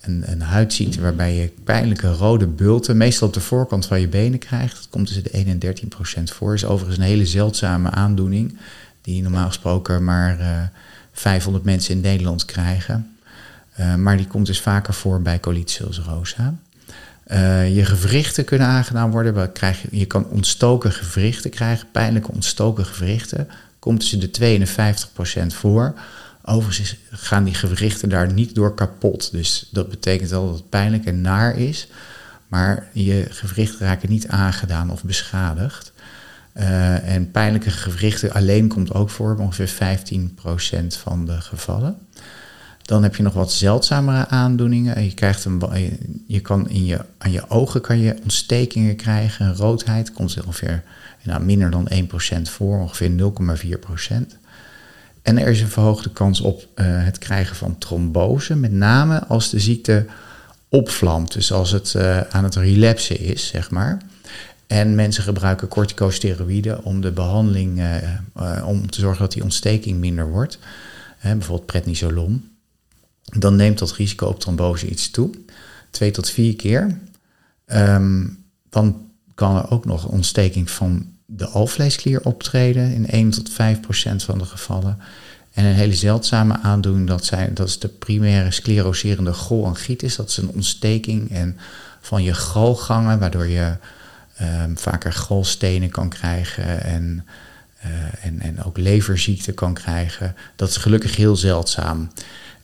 een, 0.00 0.22
een 0.26 0.40
huidziekte 0.40 1.00
waarbij 1.00 1.34
je 1.34 1.52
pijnlijke 1.64 2.12
rode 2.12 2.46
bulten, 2.46 2.96
meestal 2.96 3.28
op 3.28 3.34
de 3.34 3.40
voorkant 3.40 3.86
van 3.86 4.00
je 4.00 4.08
benen 4.08 4.38
krijgt. 4.38 4.76
Dat 4.76 4.88
komt 4.90 5.06
tussen 5.06 5.24
de 5.24 5.30
1 5.30 5.46
en 5.46 5.58
13 5.58 5.88
procent 5.88 6.30
voor. 6.30 6.54
Is 6.54 6.64
overigens 6.64 6.98
een 6.98 7.10
hele 7.10 7.26
zeldzame 7.26 7.90
aandoening. 7.90 8.58
Die 9.02 9.22
normaal 9.22 9.46
gesproken 9.46 10.04
maar 10.04 10.70
500 11.12 11.64
mensen 11.64 11.94
in 11.94 12.00
Nederland 12.00 12.44
krijgen. 12.44 13.16
Uh, 13.80 13.94
maar 13.94 14.16
die 14.16 14.26
komt 14.26 14.46
dus 14.46 14.60
vaker 14.60 14.94
voor 14.94 15.22
bij 15.22 15.40
colitis. 15.40 15.80
Uh, 17.26 17.76
je 17.76 17.84
gewrichten 17.84 18.44
kunnen 18.44 18.66
aangedaan 18.66 19.10
worden. 19.10 19.50
Je, 19.54 19.78
je 19.90 20.06
kan 20.06 20.26
ontstoken 20.26 20.92
gewrichten 20.92 21.50
krijgen, 21.50 21.86
pijnlijke 21.92 22.32
ontstoken 22.32 22.86
gewrichten. 22.86 23.48
Komt 23.78 24.00
tussen 24.00 24.20
de 24.20 24.30
2 24.30 24.54
en 24.54 24.60
de 24.60 24.66
50 24.66 25.12
procent 25.12 25.54
voor. 25.54 25.94
Overigens 26.44 26.96
gaan 27.10 27.44
die 27.44 27.54
gewrichten 27.54 28.08
daar 28.08 28.32
niet 28.32 28.54
door 28.54 28.74
kapot. 28.74 29.32
Dus 29.32 29.68
dat 29.70 29.88
betekent 29.88 30.30
wel 30.30 30.46
dat 30.46 30.56
het 30.56 30.68
pijnlijk 30.68 31.04
en 31.04 31.20
naar 31.20 31.56
is. 31.56 31.88
Maar 32.48 32.88
je 32.92 33.26
gewrichten 33.28 33.86
raken 33.86 34.10
niet 34.10 34.28
aangedaan 34.28 34.90
of 34.90 35.04
beschadigd. 35.04 35.92
Uh, 36.54 37.14
en 37.14 37.30
pijnlijke 37.30 37.70
gewrichten 37.70 38.32
alleen 38.32 38.68
komt 38.68 38.94
ook 38.94 39.10
voor, 39.10 39.36
ongeveer 39.36 39.98
15% 40.12 40.86
van 40.86 41.24
de 41.24 41.40
gevallen. 41.40 41.98
Dan 42.88 43.02
heb 43.02 43.16
je 43.16 43.22
nog 43.22 43.32
wat 43.32 43.52
zeldzamere 43.52 44.28
aandoeningen. 44.28 45.04
Je, 45.04 45.14
krijgt 45.14 45.44
een, 45.44 45.62
je 46.26 46.40
kan 46.40 46.68
in 46.68 46.84
je, 46.84 47.04
aan 47.18 47.30
je 47.30 47.50
ogen 47.50 47.80
kan 47.80 47.98
je 47.98 48.16
ontstekingen 48.22 48.96
krijgen, 48.96 49.56
roodheid. 49.56 50.12
Komt 50.12 50.42
ongeveer 50.46 50.82
nou, 51.22 51.42
minder 51.42 51.70
dan 51.70 51.88
1% 52.38 52.42
voor, 52.42 52.80
ongeveer 52.80 53.10
0,4%. 53.10 54.36
En 55.22 55.38
er 55.38 55.48
is 55.48 55.60
een 55.60 55.68
verhoogde 55.68 56.10
kans 56.10 56.40
op 56.40 56.60
uh, 56.60 56.86
het 56.86 57.18
krijgen 57.18 57.56
van 57.56 57.78
trombose, 57.78 58.56
met 58.56 58.72
name 58.72 59.24
als 59.26 59.50
de 59.50 59.60
ziekte 59.60 60.06
opvlamt. 60.68 61.32
Dus 61.32 61.52
als 61.52 61.70
het 61.70 61.94
uh, 61.96 62.20
aan 62.20 62.44
het 62.44 62.54
relapsen 62.54 63.20
is, 63.20 63.46
zeg 63.46 63.70
maar. 63.70 63.98
En 64.66 64.94
mensen 64.94 65.22
gebruiken 65.22 65.68
corticosteroïden 65.68 66.84
om 66.84 67.00
de 67.00 67.12
behandeling, 67.12 67.78
uh, 67.78 68.66
om 68.66 68.90
te 68.90 69.00
zorgen 69.00 69.20
dat 69.22 69.32
die 69.32 69.42
ontsteking 69.42 69.98
minder 69.98 70.28
wordt. 70.28 70.58
bijvoorbeeld 71.22 71.66
prednisolon 71.66 72.56
dan 73.36 73.56
neemt 73.56 73.78
dat 73.78 73.92
risico 73.92 74.26
op 74.26 74.40
trombose 74.40 74.88
iets 74.88 75.10
toe. 75.10 75.30
Twee 75.90 76.10
tot 76.10 76.30
vier 76.30 76.56
keer. 76.56 76.98
Um, 77.66 78.44
dan 78.70 79.06
kan 79.34 79.56
er 79.56 79.70
ook 79.70 79.84
nog 79.84 80.06
ontsteking 80.06 80.70
van 80.70 81.06
de 81.26 81.46
alvleesklier 81.46 82.20
optreden 82.24 82.94
in 82.94 83.06
1 83.06 83.30
tot 83.30 83.50
5 83.50 83.80
procent 83.80 84.22
van 84.22 84.38
de 84.38 84.44
gevallen. 84.44 84.98
En 85.52 85.64
een 85.64 85.74
hele 85.74 85.94
zeldzame 85.94 86.58
aandoening, 86.62 87.08
dat, 87.08 87.24
zijn, 87.24 87.54
dat 87.54 87.68
is 87.68 87.78
de 87.78 87.88
primaire 87.88 88.50
scleroserende 88.50 89.32
cholangitis. 89.32 90.16
Dat 90.16 90.28
is 90.28 90.36
een 90.36 90.48
ontsteking 90.48 91.30
en 91.30 91.56
van 92.00 92.22
je 92.22 92.34
galgangen, 92.34 93.18
waardoor 93.18 93.46
je 93.46 93.76
um, 94.62 94.78
vaker 94.78 95.12
galstenen 95.12 95.90
kan 95.90 96.08
krijgen 96.08 96.82
en, 96.82 97.26
uh, 97.86 98.24
en, 98.24 98.40
en 98.40 98.64
ook 98.64 98.78
leverziekte 98.78 99.52
kan 99.52 99.74
krijgen. 99.74 100.34
Dat 100.56 100.68
is 100.68 100.76
gelukkig 100.76 101.16
heel 101.16 101.36
zeldzaam. 101.36 102.10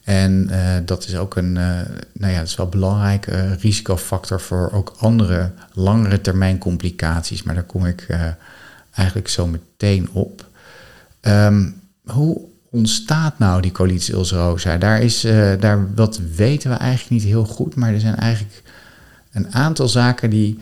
En 0.04 0.48
uh, 0.50 0.76
dat 0.84 1.06
is 1.06 1.16
ook 1.16 1.36
een, 1.36 1.56
uh, 1.56 1.80
nou 2.12 2.32
ja, 2.32 2.38
dat 2.38 2.48
is 2.48 2.56
wel 2.56 2.66
een 2.66 2.72
belangrijke 2.72 3.30
uh, 3.30 3.54
risicofactor 3.54 4.40
voor 4.40 4.70
ook 4.72 4.94
andere 4.98 5.50
langere 5.72 6.20
termijn 6.20 6.58
complicaties. 6.58 7.42
Maar 7.42 7.54
daar 7.54 7.64
kom 7.64 7.86
ik 7.86 8.06
eigenlijk 8.94 9.28
zo 9.28 9.46
meteen 9.46 10.08
op. 10.12 10.46
Um, 11.20 11.80
hoe 12.04 12.40
ontstaat 12.70 13.38
nou 13.38 13.62
die 13.62 13.72
colitis 13.72 14.12
ulcerosa? 14.12 14.76
Daar 14.76 15.02
is, 15.02 15.20
daar, 15.60 15.94
wat 15.94 16.20
weten 16.36 16.70
we 16.70 16.76
eigenlijk 16.76 17.10
niet 17.10 17.22
heel 17.22 17.44
goed, 17.44 17.74
maar 17.74 17.92
er 17.92 18.00
zijn 18.00 18.16
eigenlijk 18.16 18.62
een 19.32 19.52
aantal 19.54 19.88
zaken 19.88 20.30
die 20.30 20.58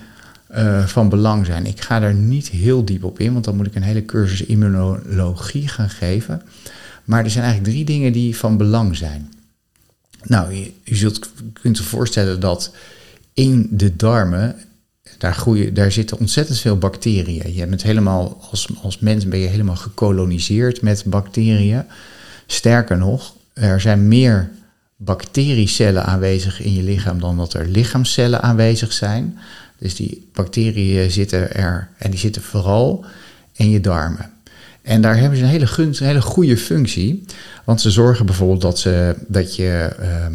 van 0.85 1.09
belang 1.09 1.47
zijn. 1.47 1.67
Ik 1.67 1.81
ga 1.81 2.01
daar 2.01 2.15
niet 2.15 2.49
heel 2.49 2.85
diep 2.85 3.05
op 3.05 3.19
in, 3.19 3.33
want 3.33 3.45
dan 3.45 3.57
moet 3.57 3.67
ik 3.67 3.75
een 3.75 3.83
hele 3.83 4.05
cursus 4.05 4.45
immunologie 4.45 5.69
gaan 5.69 5.91
geven. 5.91 6.43
Maar 7.05 7.25
er 7.25 7.31
zijn 7.31 7.45
eigenlijk 7.45 7.75
drie 7.75 7.85
dingen 7.85 8.13
die 8.13 8.37
van 8.37 8.57
belang 8.57 8.97
zijn. 8.97 9.33
Nou, 10.23 10.55
je, 10.85 10.95
zult, 10.97 11.31
kunt 11.53 11.79
je 11.79 11.83
voorstellen 11.83 12.41
dat 12.41 12.75
in 13.35 13.69
de 13.71 13.97
darmen, 13.97 14.57
daar, 15.19 15.35
groeien, 15.35 15.75
daar 15.75 15.93
zitten 15.93 16.19
ontzettend 16.19 16.59
veel 16.59 16.79
bacteriën. 16.79 17.55
Je 17.55 17.67
bent 17.67 17.83
helemaal, 17.83 18.49
als, 18.51 18.69
als 18.83 18.99
mens 18.99 19.29
ben 19.29 19.39
je 19.39 19.49
helemaal 19.49 19.77
gekoloniseerd 19.77 20.83
met 20.83 21.05
bacteriën. 21.07 21.85
Sterker 22.47 22.99
nog, 22.99 23.35
er 23.53 23.81
zijn 23.81 24.09
meer 24.09 24.51
bacteriecellen 24.97 26.05
aanwezig 26.05 26.61
in 26.61 26.75
je 26.75 26.83
lichaam 26.83 27.21
dan 27.21 27.37
dat 27.37 27.55
er 27.55 27.67
lichaamcellen 27.67 28.43
aanwezig 28.43 28.93
zijn. 28.93 29.39
Dus 29.79 29.95
die 29.95 30.29
bacteriën 30.33 31.11
zitten 31.11 31.55
er 31.55 31.89
en 31.99 32.11
die 32.11 32.21
zitten 32.21 32.43
vooral 32.43 33.05
in 33.53 33.71
je 33.71 33.81
darmen. 33.81 34.31
En 34.83 35.03
daar 35.03 35.19
hebben 35.19 35.39
ze 35.39 35.45
een 35.45 35.51
hele, 35.51 35.69
een 35.77 35.95
hele 35.99 36.21
goede 36.23 36.57
functie. 36.57 37.25
Want 37.65 37.81
ze 37.81 37.91
zorgen 37.91 38.27
bijvoorbeeld 38.27 38.61
dat, 38.61 38.79
ze, 38.79 39.17
dat 39.29 39.57
je 39.57 39.97
uh, 40.01 40.27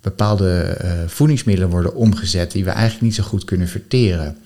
bepaalde 0.00 0.78
uh, 0.84 0.90
voedingsmiddelen 1.06 1.70
worden 1.70 1.94
omgezet 1.94 2.52
die 2.52 2.64
we 2.64 2.70
eigenlijk 2.70 3.02
niet 3.02 3.14
zo 3.14 3.22
goed 3.22 3.44
kunnen 3.44 3.68
verteren. 3.68 4.36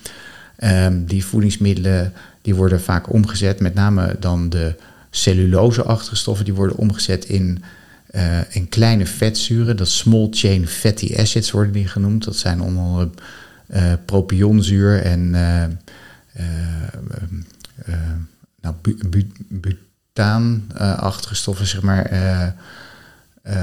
Um, 0.64 1.04
die 1.04 1.24
voedingsmiddelen 1.24 2.12
die 2.42 2.54
worden 2.54 2.80
vaak 2.80 3.12
omgezet, 3.12 3.60
met 3.60 3.74
name 3.74 4.16
dan 4.20 4.48
de 4.48 4.74
celluloseachtige 5.10 6.16
stoffen, 6.16 6.44
die 6.44 6.54
worden 6.54 6.76
omgezet 6.76 7.24
in, 7.24 7.62
uh, 8.14 8.38
in 8.50 8.68
kleine 8.68 9.06
vetzuren. 9.06 9.76
Dat 9.76 9.88
small 9.88 10.28
chain 10.30 10.66
fatty 10.66 11.14
acids 11.16 11.50
worden 11.50 11.72
die 11.72 11.88
genoemd. 11.88 12.24
Dat 12.24 12.36
zijn 12.36 12.60
onder 12.60 12.82
andere 12.82 13.10
uh, 13.74 13.92
propionzuur 14.04 15.02
en 15.02 15.34
nou, 18.60 18.74
butaanachtige 19.48 21.34
stoffen, 21.34 21.66
zeg 21.66 21.82
maar. 21.82 22.12
Uh, 22.12 22.46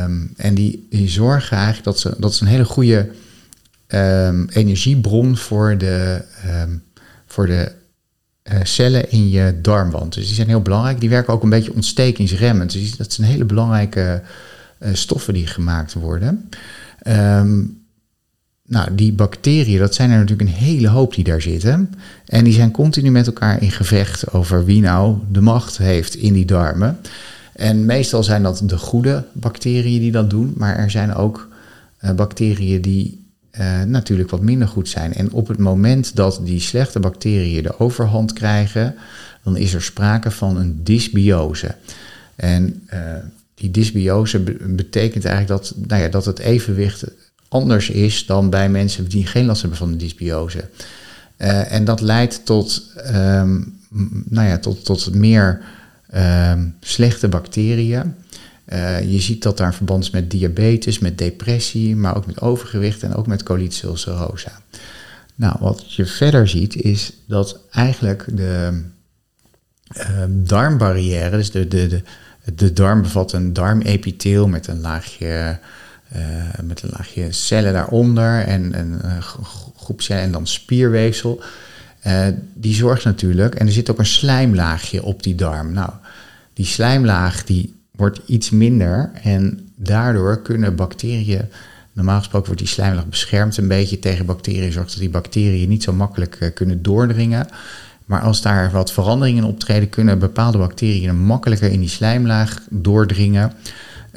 um, 0.03 0.33
en 0.37 0.55
die, 0.55 0.87
die 0.89 1.09
zorgen 1.09 1.57
eigenlijk 1.57 1.85
dat 1.85 1.99
ze, 1.99 2.15
dat 2.17 2.31
is 2.31 2.39
een 2.39 2.47
hele 2.47 2.65
goede 2.65 3.09
um, 3.87 4.49
energiebron 4.49 5.37
voor 5.37 5.77
de, 5.77 6.23
um, 6.61 6.83
voor 7.25 7.45
de 7.45 7.71
uh, 8.51 8.59
cellen 8.63 9.11
in 9.11 9.29
je 9.29 9.59
darmwand. 9.61 10.13
Dus 10.13 10.25
die 10.25 10.35
zijn 10.35 10.47
heel 10.47 10.61
belangrijk. 10.61 10.99
Die 10.99 11.09
werken 11.09 11.33
ook 11.33 11.43
een 11.43 11.49
beetje 11.49 11.73
ontstekingsremmend. 11.73 12.71
Dus 12.71 12.97
dat 12.97 13.13
zijn 13.13 13.27
hele 13.27 13.45
belangrijke 13.45 14.21
stoffen 14.93 15.33
die 15.33 15.47
gemaakt 15.47 15.93
worden. 15.93 16.49
Um, 17.07 17.76
nou, 18.67 18.95
die 18.95 19.13
bacteriën, 19.13 19.79
dat 19.79 19.95
zijn 19.95 20.09
er 20.09 20.19
natuurlijk 20.19 20.49
een 20.49 20.55
hele 20.55 20.87
hoop 20.87 21.15
die 21.15 21.23
daar 21.23 21.41
zitten. 21.41 21.93
En 22.25 22.43
die 22.43 22.53
zijn 22.53 22.71
continu 22.71 23.11
met 23.11 23.27
elkaar 23.27 23.61
in 23.61 23.71
gevecht 23.71 24.33
over 24.33 24.65
wie 24.65 24.81
nou 24.81 25.17
de 25.31 25.41
macht 25.41 25.77
heeft 25.77 26.15
in 26.15 26.33
die 26.33 26.45
darmen. 26.45 26.99
En 27.53 27.85
meestal 27.85 28.23
zijn 28.23 28.43
dat 28.43 28.61
de 28.65 28.77
goede 28.77 29.25
bacteriën 29.31 29.99
die 29.99 30.11
dat 30.11 30.29
doen, 30.29 30.53
maar 30.57 30.77
er 30.77 30.91
zijn 30.91 31.15
ook 31.15 31.47
uh, 32.01 32.11
bacteriën 32.11 32.81
die 32.81 33.25
uh, 33.59 33.81
natuurlijk 33.81 34.29
wat 34.29 34.41
minder 34.41 34.67
goed 34.67 34.89
zijn. 34.89 35.13
En 35.13 35.31
op 35.31 35.47
het 35.47 35.57
moment 35.57 36.15
dat 36.15 36.39
die 36.43 36.59
slechte 36.59 36.99
bacteriën 36.99 37.63
de 37.63 37.79
overhand 37.79 38.33
krijgen, 38.33 38.95
dan 39.43 39.57
is 39.57 39.73
er 39.73 39.81
sprake 39.81 40.31
van 40.31 40.57
een 40.57 40.79
dysbiose. 40.83 41.75
En 42.35 42.87
uh, 42.93 42.99
die 43.55 43.71
dysbiose 43.71 44.39
betekent 44.75 45.25
eigenlijk 45.25 45.61
dat, 45.61 45.73
nou 45.87 46.01
ja, 46.01 46.07
dat 46.07 46.25
het 46.25 46.39
evenwicht 46.39 47.03
anders 47.47 47.89
is 47.89 48.25
dan 48.25 48.49
bij 48.49 48.69
mensen 48.69 49.09
die 49.09 49.25
geen 49.25 49.45
last 49.45 49.61
hebben 49.61 49.79
van 49.79 49.91
de 49.91 49.97
dysbiose. 49.97 50.69
Uh, 51.37 51.71
en 51.71 51.85
dat 51.85 52.01
leidt 52.01 52.45
tot, 52.45 52.93
um, 53.15 53.79
nou 54.25 54.47
ja, 54.47 54.57
tot, 54.57 54.85
tot 54.85 55.13
meer 55.13 55.61
um, 56.15 56.75
slechte 56.79 57.27
bacteriën. 57.27 58.15
Uh, 58.73 59.11
je 59.11 59.19
ziet 59.19 59.43
dat 59.43 59.57
daar 59.57 59.73
verband 59.73 60.03
is 60.03 60.09
met 60.09 60.31
diabetes, 60.31 60.99
met 60.99 61.17
depressie, 61.17 61.95
maar 61.95 62.15
ook 62.15 62.25
met 62.25 62.41
overgewicht 62.41 63.03
en 63.03 63.15
ook 63.15 63.27
met 63.27 63.43
colitis 63.43 63.83
ulcerosa. 63.83 64.61
Nou, 65.35 65.55
wat 65.59 65.93
je 65.93 66.05
verder 66.05 66.47
ziet 66.47 66.75
is 66.75 67.13
dat 67.27 67.59
eigenlijk 67.71 68.25
de 68.31 68.83
uh, 69.97 70.23
darmbarrière, 70.29 71.37
dus 71.37 71.51
de, 71.51 71.67
de, 71.67 71.87
de, 71.87 72.01
de 72.55 72.73
darm 72.73 73.01
bevat 73.01 73.33
een 73.33 73.53
darmepitheel 73.53 74.47
met 74.47 74.67
een 74.67 74.81
laagje, 74.81 75.59
met 76.63 76.81
een 76.81 76.89
laagje 76.91 77.31
cellen 77.31 77.73
daaronder 77.73 78.43
en 78.43 78.79
een 78.79 79.21
groep 79.75 80.01
cellen 80.01 80.23
en 80.23 80.31
dan 80.31 80.47
spierweefsel. 80.47 81.41
Uh, 82.07 82.27
die 82.53 82.75
zorgt 82.75 83.03
natuurlijk, 83.03 83.55
en 83.55 83.65
er 83.65 83.71
zit 83.71 83.91
ook 83.91 83.99
een 83.99 84.05
slijmlaagje 84.05 85.03
op 85.03 85.23
die 85.23 85.35
darm. 85.35 85.73
Nou, 85.73 85.89
die 86.53 86.65
slijmlaag 86.65 87.43
die 87.43 87.75
wordt 87.91 88.19
iets 88.25 88.49
minder 88.49 89.11
en 89.23 89.69
daardoor 89.75 90.41
kunnen 90.41 90.75
bacteriën, 90.75 91.41
normaal 91.93 92.17
gesproken 92.17 92.47
wordt 92.47 92.61
die 92.61 92.71
slijmlaag 92.71 93.07
beschermd 93.07 93.57
een 93.57 93.67
beetje 93.67 93.99
tegen 93.99 94.25
bacteriën, 94.25 94.71
zorgt 94.71 94.89
dat 94.89 94.99
die 94.99 95.09
bacteriën 95.09 95.69
niet 95.69 95.83
zo 95.83 95.93
makkelijk 95.93 96.51
kunnen 96.53 96.81
doordringen. 96.81 97.47
Maar 98.05 98.21
als 98.21 98.41
daar 98.41 98.71
wat 98.71 98.91
veranderingen 98.91 99.43
optreden, 99.43 99.89
kunnen 99.89 100.19
bepaalde 100.19 100.57
bacteriën 100.57 101.19
makkelijker 101.19 101.71
in 101.71 101.79
die 101.79 101.89
slijmlaag 101.89 102.61
doordringen. 102.69 103.51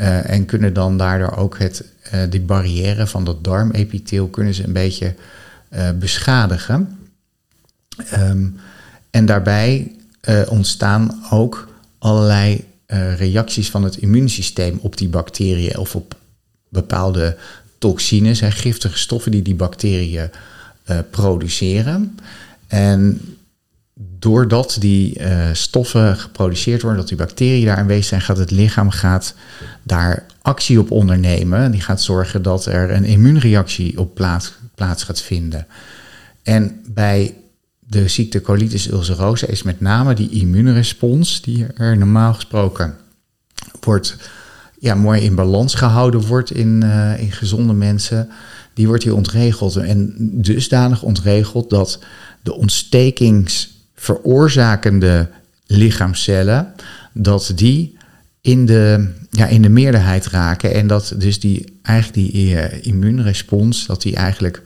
Uh, 0.01 0.31
en 0.31 0.45
kunnen 0.45 0.73
dan 0.73 0.97
daardoor 0.97 1.37
ook 1.37 1.59
het, 1.59 1.85
uh, 2.15 2.23
die 2.31 2.41
barrière 2.41 3.07
van 3.07 3.25
dat 3.25 3.45
darmepitheel 3.45 4.29
kunnen 4.29 4.55
ze 4.55 4.65
een 4.65 4.73
beetje 4.73 5.15
uh, 5.73 5.91
beschadigen. 5.91 6.99
Um, 8.15 8.57
en 9.11 9.27
daarbij 9.27 9.93
ontstaan 10.49 11.23
ook 11.31 11.69
allerlei 11.99 12.65
reacties 13.17 13.71
van 13.71 13.85
het 13.85 13.97
immuunsysteem 13.97 14.79
op 14.83 14.97
die 14.97 15.09
bacteriën 15.09 15.79
of 15.79 15.95
op 15.95 16.17
bepaalde 16.69 17.37
toxines, 17.79 18.41
hè, 18.41 18.51
giftige 18.51 18.99
stoffen 18.99 19.31
die 19.31 19.43
die 19.43 19.55
bacteriën 19.55 20.31
produceren. 21.11 22.19
En 22.67 23.21
doordat 24.21 24.77
die 24.81 25.21
uh, 25.21 25.49
stoffen 25.53 26.17
geproduceerd 26.17 26.83
worden, 26.83 27.01
dat 27.01 27.09
die 27.09 27.17
bacteriën 27.17 27.67
daar 27.67 27.77
aanwezig 27.77 28.05
zijn, 28.05 28.21
gaat 28.21 28.39
het 28.39 28.51
lichaam 28.51 28.91
gaat 28.91 29.35
daar 29.83 30.27
actie 30.43 30.81
op 30.81 30.91
ondernemen. 30.91 31.71
Die 31.71 31.81
gaat 31.81 32.03
zorgen 32.03 32.43
dat 32.43 32.67
er 32.67 32.91
een 32.91 33.05
immuunreactie 33.05 33.99
op 33.99 34.15
plaats, 34.15 34.53
gaat 35.03 35.23
vinden. 35.23 35.67
En 36.43 36.81
bij 36.87 37.35
de 37.79 38.09
ziekte 38.09 38.41
colitis 38.41 38.91
ulcerosa 38.91 39.47
is 39.47 39.63
met 39.63 39.81
name 39.81 40.15
die 40.15 40.31
immuunrespons, 40.31 41.43
die 41.43 41.67
er 41.77 41.97
normaal 41.99 42.35
gesproken 42.35 42.97
wordt, 43.81 44.17
ja, 44.79 44.95
mooi 44.95 45.21
in 45.21 45.35
balans 45.35 45.75
gehouden 45.75 46.27
wordt 46.27 46.51
in, 46.51 46.83
uh, 46.85 47.21
in 47.21 47.33
gezonde 47.33 47.73
mensen, 47.73 48.29
die 48.75 48.87
wordt 48.87 49.03
hier 49.03 49.15
ontregeld. 49.15 49.77
En 49.77 50.15
dusdanig 50.19 51.03
ontregeld 51.03 51.71
dat 51.71 51.99
de 52.43 52.55
ontstekings 52.55 53.80
veroorzakende 54.01 55.29
lichaamcellen, 55.67 56.73
dat 57.13 57.53
die 57.55 57.97
in 58.41 58.67
de, 58.67 59.11
ja, 59.31 59.47
in 59.47 59.63
de 59.63 59.69
meerderheid 59.69 60.27
raken. 60.27 60.75
En 60.75 60.87
dat 60.87 61.15
dus 61.17 61.41
die, 61.41 61.79
eigenlijk 61.83 62.33
die 62.33 62.55
uh, 62.55 62.85
immuunrespons, 62.87 63.87
dat 63.87 64.03
die 64.03 64.17
eigenlijk 64.17 64.63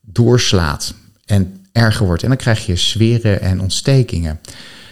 doorslaat 0.00 0.94
en 1.26 1.56
erger 1.72 2.06
wordt. 2.06 2.22
En 2.22 2.28
dan 2.28 2.36
krijg 2.36 2.66
je 2.66 2.76
zweren 2.76 3.40
en 3.40 3.60
ontstekingen. 3.60 4.40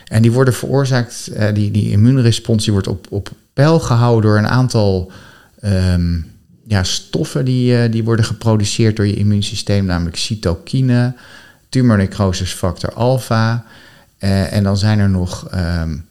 En 0.05 0.23
die 0.23 0.33
worden 0.33 0.55
veroorzaakt, 0.55 1.31
uh, 1.33 1.55
die, 1.55 1.71
die 1.71 1.91
immuunrespons 1.91 2.65
die 2.65 2.73
wordt 2.73 2.89
op, 2.89 3.07
op 3.11 3.31
peil 3.53 3.81
gehouden 3.81 4.31
door 4.31 4.39
een 4.39 4.49
aantal 4.49 5.13
um, 5.65 6.27
ja, 6.67 6.83
stoffen 6.83 7.45
die, 7.45 7.73
uh, 7.73 7.93
die 7.93 8.05
worden 8.05 8.25
geproduceerd 8.25 8.97
door 8.97 9.07
je 9.07 9.17
immuunsysteem, 9.17 9.85
namelijk 9.85 10.17
cytokine, 10.17 11.15
tumornecrosisfactor 11.73 12.93
alpha. 12.93 13.65
Uh, 14.19 14.53
en 14.53 14.63
dan 14.63 14.79
zijn 14.79 14.99
er 14.99 15.11
nog 15.11 15.49
um, 15.55 16.07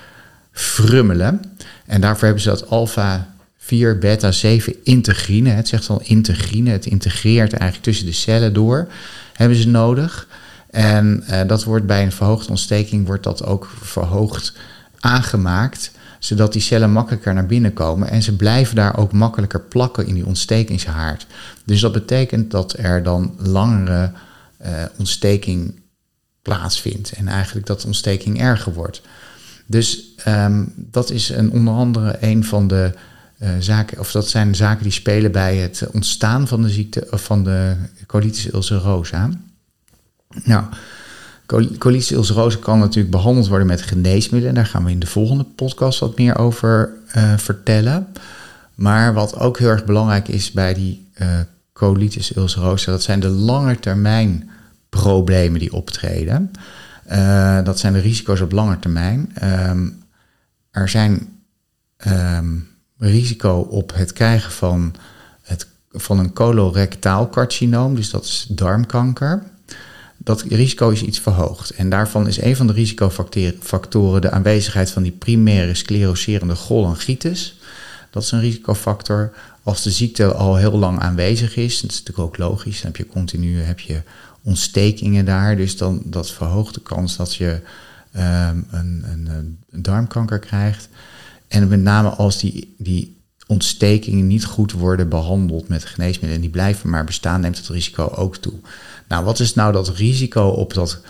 frummelen. 0.52 1.40
En 1.86 2.00
daarvoor 2.00 2.24
hebben 2.24 2.42
ze 2.42 2.48
dat 2.48 2.68
alpha-4 2.68 3.98
beta-7 4.00 4.82
integrine, 4.82 5.50
het 5.50 5.68
zegt 5.68 5.88
al 5.88 6.00
integrine, 6.04 6.70
het 6.70 6.86
integreert 6.86 7.52
eigenlijk 7.52 7.82
tussen 7.82 8.06
de 8.06 8.12
cellen 8.12 8.52
door, 8.52 8.88
hebben 9.32 9.56
ze 9.56 9.68
nodig. 9.68 10.28
En 10.72 11.24
uh, 11.30 11.40
dat 11.46 11.64
wordt 11.64 11.86
bij 11.86 12.02
een 12.02 12.12
verhoogde 12.12 12.48
ontsteking 12.48 13.06
wordt 13.06 13.22
dat 13.22 13.44
ook 13.44 13.70
verhoogd 13.80 14.52
aangemaakt, 15.00 15.90
zodat 16.18 16.52
die 16.52 16.62
cellen 16.62 16.92
makkelijker 16.92 17.34
naar 17.34 17.46
binnen 17.46 17.72
komen 17.72 18.10
en 18.10 18.22
ze 18.22 18.36
blijven 18.36 18.76
daar 18.76 18.96
ook 18.96 19.12
makkelijker 19.12 19.60
plakken 19.60 20.06
in 20.06 20.14
die 20.14 20.26
ontstekingshaard. 20.26 21.26
Dus 21.64 21.80
dat 21.80 21.92
betekent 21.92 22.50
dat 22.50 22.74
er 22.78 23.02
dan 23.02 23.34
langere 23.38 24.12
uh, 24.62 24.68
ontsteking 24.98 25.80
plaatsvindt 26.42 27.12
en 27.12 27.28
eigenlijk 27.28 27.66
dat 27.66 27.80
de 27.80 27.86
ontsteking 27.86 28.40
erger 28.40 28.72
wordt. 28.72 29.02
Dus 29.66 30.14
um, 30.28 30.72
dat 30.76 31.10
is 31.10 31.28
een, 31.28 31.50
onder 31.50 31.74
andere 31.74 32.16
een 32.20 32.44
van 32.44 32.68
de 32.68 32.92
uh, 33.42 33.48
zaken, 33.58 33.98
of 33.98 34.12
dat 34.12 34.28
zijn 34.28 34.54
zaken 34.54 34.82
die 34.82 34.92
spelen 34.92 35.32
bij 35.32 35.56
het 35.56 35.86
ontstaan 35.92 36.48
van 36.48 36.62
de 36.62 36.70
ziekte 36.70 37.06
of 37.10 37.24
van 37.24 37.44
de 37.44 37.76
colitis 38.06 38.52
ulcerosa. 38.52 39.30
Nou, 40.44 40.64
colitis 41.78 42.58
kan 42.58 42.78
natuurlijk 42.78 43.10
behandeld 43.10 43.48
worden 43.48 43.66
met 43.66 43.82
geneesmiddelen. 43.82 44.54
Daar 44.54 44.66
gaan 44.66 44.84
we 44.84 44.90
in 44.90 44.98
de 44.98 45.06
volgende 45.06 45.44
podcast 45.44 45.98
wat 45.98 46.18
meer 46.18 46.38
over 46.38 46.92
uh, 47.16 47.36
vertellen. 47.36 48.06
Maar 48.74 49.14
wat 49.14 49.38
ook 49.38 49.58
heel 49.58 49.68
erg 49.68 49.84
belangrijk 49.84 50.28
is 50.28 50.50
bij 50.50 50.74
die 50.74 51.06
uh, 51.20 51.28
colitis 51.72 52.36
ulcerosa, 52.36 52.90
dat 52.90 53.02
zijn 53.02 53.20
de 53.20 53.28
lange 53.28 53.78
termijn 53.78 54.50
problemen 54.88 55.60
die 55.60 55.72
optreden. 55.72 56.50
Uh, 57.12 57.64
dat 57.64 57.78
zijn 57.78 57.92
de 57.92 57.98
risico's 57.98 58.40
op 58.40 58.52
lange 58.52 58.78
termijn. 58.78 59.32
Um, 59.42 60.02
er 60.70 60.88
zijn 60.88 61.28
um, 62.06 62.68
risico 62.98 63.58
op 63.58 63.92
het 63.94 64.12
krijgen 64.12 64.52
van, 64.52 64.94
het, 65.42 65.66
van 65.90 66.18
een 66.18 66.32
colorectaal 66.32 67.28
carcinoom, 67.28 67.94
dus 67.94 68.10
dat 68.10 68.24
is 68.24 68.46
darmkanker 68.48 69.42
dat 70.24 70.42
risico 70.42 70.88
is 70.88 71.02
iets 71.02 71.20
verhoogd. 71.20 71.70
En 71.70 71.88
daarvan 71.90 72.26
is 72.26 72.40
een 72.42 72.56
van 72.56 72.66
de 72.66 72.72
risicofactoren 72.72 74.20
de 74.20 74.30
aanwezigheid 74.30 74.90
van 74.90 75.02
die 75.02 75.12
primaire 75.12 75.74
scleroserende 75.74 76.54
cholangitis. 76.54 77.58
Dat 78.10 78.22
is 78.22 78.30
een 78.30 78.40
risicofactor. 78.40 79.32
Als 79.62 79.82
de 79.82 79.90
ziekte 79.90 80.34
al 80.34 80.56
heel 80.56 80.78
lang 80.78 81.00
aanwezig 81.00 81.56
is, 81.56 81.80
dat 81.80 81.90
is 81.90 81.98
natuurlijk 81.98 82.28
ook 82.28 82.38
logisch, 82.38 82.80
dan 82.80 82.86
heb 82.86 82.96
je 82.96 83.06
continu 83.06 83.60
heb 83.60 83.80
je 83.80 84.02
ontstekingen 84.42 85.24
daar. 85.24 85.56
Dus 85.56 85.76
dan 85.76 86.02
dat 86.04 86.30
verhoogt 86.30 86.74
de 86.74 86.82
kans 86.82 87.16
dat 87.16 87.34
je 87.34 87.60
um, 88.16 88.66
een, 88.70 89.04
een, 89.06 89.28
een, 89.70 89.82
darmkanker 89.82 90.38
krijgt. 90.38 90.88
En 91.48 91.68
met 91.68 91.80
name 91.80 92.08
als 92.08 92.38
die, 92.38 92.74
die 92.78 93.16
ontstekingen 93.46 94.26
niet 94.26 94.44
goed 94.44 94.72
worden 94.72 95.08
behandeld 95.08 95.68
met 95.68 95.84
geneesmiddelen 95.84 96.34
en 96.34 96.40
die 96.40 96.50
blijven 96.50 96.90
maar 96.90 97.04
bestaan, 97.04 97.40
neemt 97.40 97.58
het 97.58 97.68
risico 97.68 98.12
ook 98.16 98.36
toe. 98.36 98.54
Nou, 99.08 99.24
wat 99.24 99.40
is 99.40 99.54
nou 99.54 99.72
dat 99.72 99.88
risico 99.88 100.48
op 100.48 100.74
dat 100.74 101.00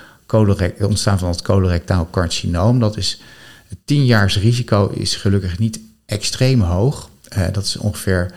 ontstaan 0.79 1.18
van 1.18 1.29
het 1.29 1.42
colorectaal 1.42 2.09
carcinoom? 2.11 2.81
Dat 2.81 2.97
is 2.97 3.21
het 3.68 3.79
10 3.85 4.05
jaars 4.05 4.38
risico 4.38 4.88
is 4.88 5.16
gelukkig 5.16 5.59
niet 5.59 5.81
extreem 6.07 6.61
hoog. 6.61 7.11
Uh, 7.37 7.45
dat 7.53 7.64
is 7.64 7.77
ongeveer 7.77 8.33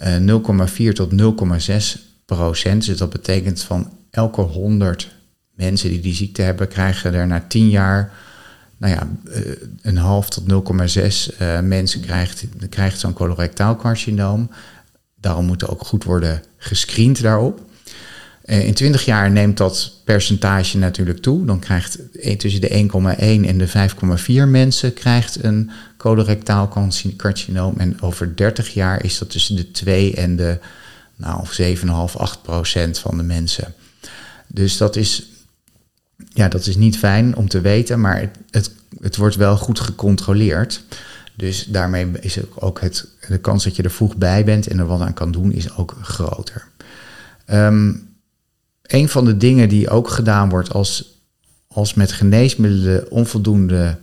uh, 0.00 0.16
eh, 0.16 0.90
0,4 0.90 0.92
tot 0.92 1.10
0,6 1.96 2.00
procent. 2.24 2.86
Dus 2.86 2.98
dat 2.98 3.10
betekent 3.10 3.62
van 3.62 3.92
elke 4.10 4.40
100 4.40 5.08
mensen 5.54 5.90
die 5.90 6.00
die 6.00 6.14
ziekte 6.14 6.42
hebben, 6.42 6.68
krijgen 6.68 7.14
er 7.14 7.26
na 7.26 7.44
10 7.48 7.68
jaar, 7.68 8.12
nou 8.78 8.94
ja, 8.94 9.08
eh, 9.32 9.52
een 9.82 9.96
half 9.96 10.28
tot 10.30 10.44
0,6 10.46 11.40
uh, 11.40 11.60
mensen 11.60 12.00
krijgt, 12.00 12.44
krijgt 12.68 12.98
zo'n 12.98 13.12
colorectaal 13.12 13.76
carcinoom. 13.76 14.50
Daarom 15.20 15.46
moet 15.46 15.62
er 15.62 15.70
ook 15.70 15.86
goed 15.86 16.04
worden 16.04 16.42
gescreend 16.56 17.22
daarop. 17.22 17.60
Uh, 18.44 18.66
in 18.66 18.74
20 18.74 19.04
jaar 19.04 19.30
neemt 19.30 19.56
dat 19.56 19.92
percentage 20.04 20.78
natuurlijk 20.78 21.18
toe. 21.18 21.44
Dan 21.44 21.58
krijgt 21.58 21.98
tussen 22.38 22.60
de 22.60 22.88
1,1 23.14 23.18
en 23.18 23.58
de 23.58 23.68
5,4 23.68 24.48
mensen 24.48 24.94
krijgt 24.94 25.44
een 25.44 25.70
colorectaal 25.96 26.88
carcinoom. 27.16 27.74
En 27.78 28.02
over 28.02 28.36
30 28.36 28.74
jaar 28.74 29.04
is 29.04 29.18
dat 29.18 29.30
tussen 29.30 29.56
de 29.56 29.70
2 29.70 30.14
en 30.14 30.36
de 30.36 30.58
nou, 31.16 31.46
7,5, 31.60 32.16
8 32.16 32.42
procent 32.42 32.98
van 32.98 33.16
de 33.16 33.22
mensen. 33.22 33.74
Dus 34.46 34.76
dat 34.76 34.96
is, 34.96 35.26
ja, 36.38 36.48
dat 36.48 36.66
is 36.66 36.76
niet 36.76 36.98
fijn 36.98 37.36
om 37.36 37.48
te 37.48 37.60
weten, 37.60 38.00
maar 38.00 38.30
het, 38.50 38.70
het, 39.00 39.16
wordt 39.16 39.36
wel 39.36 39.56
goed 39.56 39.80
gecontroleerd. 39.80 40.82
Dus 41.36 41.64
daarmee 41.64 42.06
is 42.20 42.38
ook 42.54 42.80
het, 42.80 43.08
de 43.28 43.38
kans 43.38 43.64
dat 43.64 43.76
je 43.76 43.82
er 43.82 43.90
vroeg 43.90 44.16
bij 44.16 44.44
bent 44.44 44.66
en 44.66 44.78
er 44.78 44.86
wat 44.86 45.00
aan 45.00 45.14
kan 45.14 45.32
doen, 45.32 45.52
is 45.52 45.76
ook 45.76 45.96
groter. 46.02 46.66
Um, 47.50 48.08
een 48.82 49.08
van 49.08 49.24
de 49.24 49.36
dingen 49.36 49.68
die 49.68 49.90
ook 49.90 50.08
gedaan 50.08 50.48
wordt 50.48 50.72
als, 50.72 51.20
als 51.68 51.94
met 51.94 52.12
geneesmiddelen 52.12 53.10
onvoldoende 53.10 53.98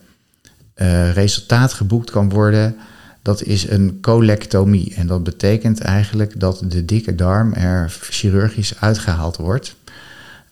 uh, 0.75 1.11
resultaat 1.11 1.73
geboekt 1.73 2.11
kan 2.11 2.29
worden, 2.29 2.75
dat 3.21 3.43
is 3.43 3.69
een 3.69 3.97
colectomie. 4.01 4.93
En 4.95 5.07
dat 5.07 5.23
betekent 5.23 5.79
eigenlijk 5.79 6.39
dat 6.39 6.63
de 6.67 6.85
dikke 6.85 7.15
darm 7.15 7.53
er 7.53 7.97
chirurgisch 8.01 8.79
uitgehaald 8.79 9.37
wordt. 9.37 9.75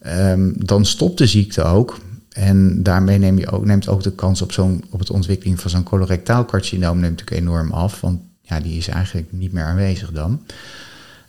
Um, 0.07 0.65
dan 0.65 0.85
stopt 0.85 1.17
de 1.17 1.25
ziekte 1.25 1.63
ook. 1.63 1.97
En 2.29 2.83
daarmee 2.83 3.17
neem 3.17 3.37
je 3.37 3.51
ook, 3.51 3.65
neemt 3.65 3.87
ook 3.87 4.03
de 4.03 4.11
kans 4.11 4.41
op, 4.41 4.51
zo'n, 4.51 4.83
op 4.89 4.99
het 4.99 5.09
ontwikkeling 5.09 5.59
van 5.59 5.69
zo'n 5.69 5.83
colorectaal 5.83 6.45
carcinoom 6.45 6.99
neemt 6.99 7.19
natuurlijk 7.19 7.47
enorm 7.47 7.71
af. 7.71 8.01
Want 8.01 8.21
ja, 8.41 8.59
die 8.59 8.77
is 8.77 8.87
eigenlijk 8.87 9.27
niet 9.31 9.51
meer 9.51 9.63
aanwezig 9.63 10.11
dan. 10.11 10.41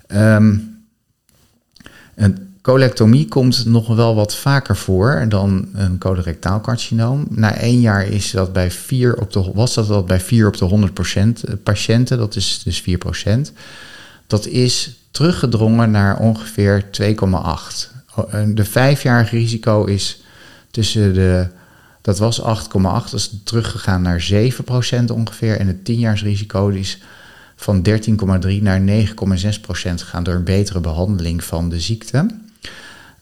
Um, 0.09 0.83
en 2.15 2.55
Colectomie 2.65 3.29
komt 3.29 3.65
nog 3.67 3.95
wel 3.95 4.15
wat 4.15 4.37
vaker 4.37 4.77
voor 4.77 5.27
dan 5.29 5.69
een 5.73 5.99
colorectaal 5.99 6.61
carcinoom. 6.61 7.27
Na 7.31 7.55
één 7.57 7.81
jaar 7.81 8.07
is 8.07 8.31
dat 8.31 8.53
bij 8.53 8.71
4 8.71 9.17
op 9.17 9.33
de, 9.33 9.51
was 9.55 9.75
dat, 9.75 9.87
dat 9.87 10.07
bij 10.07 10.21
4 10.21 10.47
op 10.47 10.57
de 10.57 10.91
100% 10.91 11.45
eh, 11.45 11.55
patiënten, 11.63 12.19
dat 12.19 12.37
is 12.37 12.63
dus 12.65 12.83
4% 12.83 13.53
Dat 14.27 14.47
is 14.47 14.99
teruggedrongen 15.11 15.91
naar 15.91 16.19
ongeveer 16.19 16.85
2,8. 17.01 17.94
De 18.55 18.65
vijfjarige 18.65 19.37
risico 19.37 19.85
is 19.85 20.23
tussen 20.71 21.15
de, 21.15 21.47
dat 22.01 22.19
was 22.19 22.41
8,8, 22.41 22.45
dat 22.83 23.13
is 23.13 23.41
teruggegaan 23.45 24.03
naar 24.03 24.29
7% 24.33 25.05
ongeveer. 25.13 25.59
En 25.59 25.67
het 25.67 25.85
10 25.85 26.15
risico 26.15 26.69
is 26.69 27.03
van 27.57 27.87
13,3 27.89 28.63
naar 28.63 28.81
9,6% 28.81 29.15
gegaan 29.71 30.23
door 30.23 30.35
een 30.35 30.45
betere 30.45 30.81
behandeling 30.81 31.45
van 31.45 31.69
de 31.69 31.81
ziekte. 31.81 32.27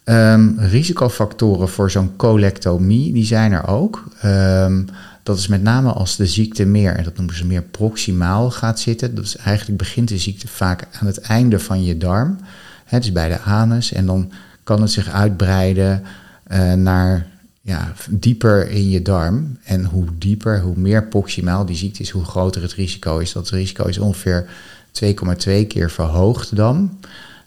Um, 0.04 0.58
risicofactoren 0.58 1.68
voor 1.68 1.90
zo'n 1.90 2.16
colectomie, 2.16 3.12
die 3.12 3.24
zijn 3.24 3.52
er 3.52 3.66
ook. 3.66 4.04
Um, 4.24 4.88
dat 5.22 5.38
is 5.38 5.46
met 5.46 5.62
name 5.62 5.92
als 5.92 6.16
de 6.16 6.26
ziekte 6.26 6.64
meer, 6.64 6.96
en 6.96 7.04
dat 7.04 7.16
noemen 7.16 7.36
ze 7.36 7.46
meer 7.46 7.62
proximaal 7.62 8.50
gaat 8.50 8.80
zitten. 8.80 9.14
Dus 9.14 9.36
eigenlijk 9.36 9.78
begint 9.78 10.08
de 10.08 10.18
ziekte 10.18 10.48
vaak 10.48 10.88
aan 11.00 11.06
het 11.06 11.20
einde 11.20 11.58
van 11.58 11.84
je 11.84 11.96
darm, 11.96 12.38
hè, 12.84 12.98
dus 12.98 13.12
bij 13.12 13.28
de 13.28 13.40
anus. 13.40 13.92
En 13.92 14.06
dan 14.06 14.32
kan 14.62 14.80
het 14.80 14.90
zich 14.90 15.08
uitbreiden 15.08 16.02
uh, 16.52 16.72
naar 16.72 17.26
ja, 17.60 17.92
dieper 18.10 18.68
in 18.68 18.90
je 18.90 19.02
darm. 19.02 19.58
En 19.64 19.84
hoe 19.84 20.06
dieper, 20.18 20.60
hoe 20.60 20.76
meer 20.76 21.06
proximaal 21.06 21.66
die 21.66 21.76
ziekte 21.76 22.02
is, 22.02 22.10
hoe 22.10 22.24
groter 22.24 22.62
het 22.62 22.72
risico 22.72 23.18
is. 23.18 23.32
Dat 23.32 23.50
risico 23.50 23.84
is 23.84 23.98
ongeveer 23.98 24.46
2,2 25.04 25.66
keer 25.68 25.90
verhoogd 25.90 26.56
dan. 26.56 26.98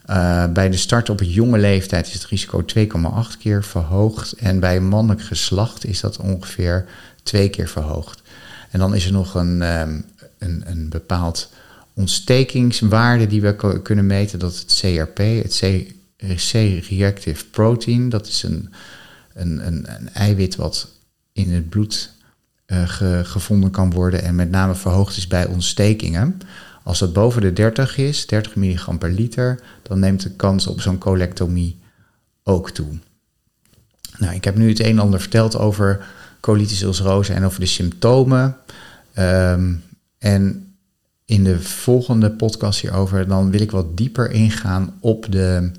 Uh, 0.09 0.45
bij 0.51 0.69
de 0.69 0.77
start 0.77 1.09
op 1.09 1.21
jonge 1.23 1.57
leeftijd 1.57 2.07
is 2.07 2.13
het 2.13 2.25
risico 2.25 2.65
2,8 2.79 3.37
keer 3.39 3.63
verhoogd. 3.63 4.31
En 4.31 4.59
bij 4.59 4.79
mannelijk 4.79 5.21
geslacht 5.21 5.85
is 5.85 5.99
dat 5.99 6.17
ongeveer 6.17 6.85
twee 7.23 7.49
keer 7.49 7.67
verhoogd. 7.67 8.21
En 8.71 8.79
dan 8.79 8.95
is 8.95 9.05
er 9.05 9.11
nog 9.11 9.35
een, 9.35 9.61
um, 9.79 10.05
een, 10.37 10.63
een 10.65 10.89
bepaald 10.89 11.49
ontstekingswaarde 11.93 13.27
die 13.27 13.41
we 13.41 13.81
kunnen 13.81 14.05
meten. 14.05 14.39
Dat 14.39 14.55
het 14.55 14.79
CRP, 14.81 15.17
het 15.17 15.53
C-reactive 16.33 17.45
protein. 17.45 18.09
Dat 18.09 18.27
is 18.27 18.43
een, 18.43 18.73
een, 19.33 19.67
een, 19.67 19.95
een, 19.95 20.09
eiwit 20.13 20.55
wat 20.55 20.87
in 21.31 21.53
het 21.53 21.69
bloed 21.69 22.11
ge, 22.67 23.21
gevonden 23.23 23.71
kan 23.71 23.91
worden 23.91 24.23
en 24.23 24.35
met 24.35 24.51
name 24.51 24.75
verhoogd 24.75 25.17
is 25.17 25.27
bij 25.27 25.45
ontstekingen. 25.45 26.39
Als 26.83 26.99
dat 26.99 27.13
boven 27.13 27.41
de 27.41 27.53
30 27.53 27.97
is, 27.97 28.25
30 28.25 28.55
milligram 28.55 28.97
per 28.97 29.11
liter, 29.11 29.59
dan 29.83 29.99
neemt 29.99 30.21
de 30.21 30.31
kans 30.31 30.67
op 30.67 30.81
zo'n 30.81 30.97
colectomie 30.97 31.79
ook 32.43 32.71
toe. 32.71 32.87
Nou, 34.17 34.35
ik 34.35 34.43
heb 34.43 34.55
nu 34.55 34.69
het 34.69 34.79
een 34.79 34.85
en 34.85 34.99
ander 34.99 35.19
verteld 35.19 35.57
over 35.57 36.05
colitis 36.39 36.81
ulcerosa 36.81 37.33
en 37.33 37.43
over 37.43 37.59
de 37.59 37.65
symptomen. 37.65 38.57
Um, 39.19 39.83
en 40.17 40.73
in 41.25 41.43
de 41.43 41.61
volgende 41.61 42.31
podcast 42.31 42.81
hierover, 42.81 43.27
dan 43.27 43.51
wil 43.51 43.61
ik 43.61 43.71
wat 43.71 43.97
dieper 43.97 44.31
ingaan 44.31 44.93
op 44.99 45.31
de, 45.31 45.71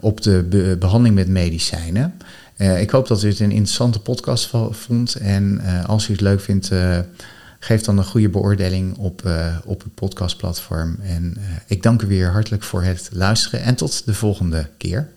op 0.00 0.22
de 0.22 0.76
behandeling 0.78 1.14
met 1.14 1.28
medicijnen. 1.28 2.14
Uh, 2.56 2.80
ik 2.80 2.90
hoop 2.90 3.08
dat 3.08 3.22
u 3.22 3.28
het 3.28 3.40
een 3.40 3.50
interessante 3.50 4.00
podcast 4.00 4.50
vond. 4.70 5.14
En 5.14 5.60
uh, 5.64 5.84
als 5.84 6.08
u 6.08 6.12
het 6.12 6.20
leuk 6.20 6.40
vindt, 6.40 6.70
geef 7.58 7.82
dan 7.82 7.98
een 7.98 8.04
goede 8.04 8.28
beoordeling 8.28 8.96
op, 8.96 9.22
op 9.64 9.82
het 9.82 9.94
podcastplatform. 9.94 10.98
En 11.02 11.36
ik 11.66 11.82
dank 11.82 12.02
u 12.02 12.06
weer 12.06 12.30
hartelijk 12.30 12.62
voor 12.62 12.82
het 12.82 13.08
luisteren 13.12 13.62
en 13.62 13.74
tot 13.74 14.06
de 14.06 14.14
volgende 14.14 14.68
keer. 14.76 15.08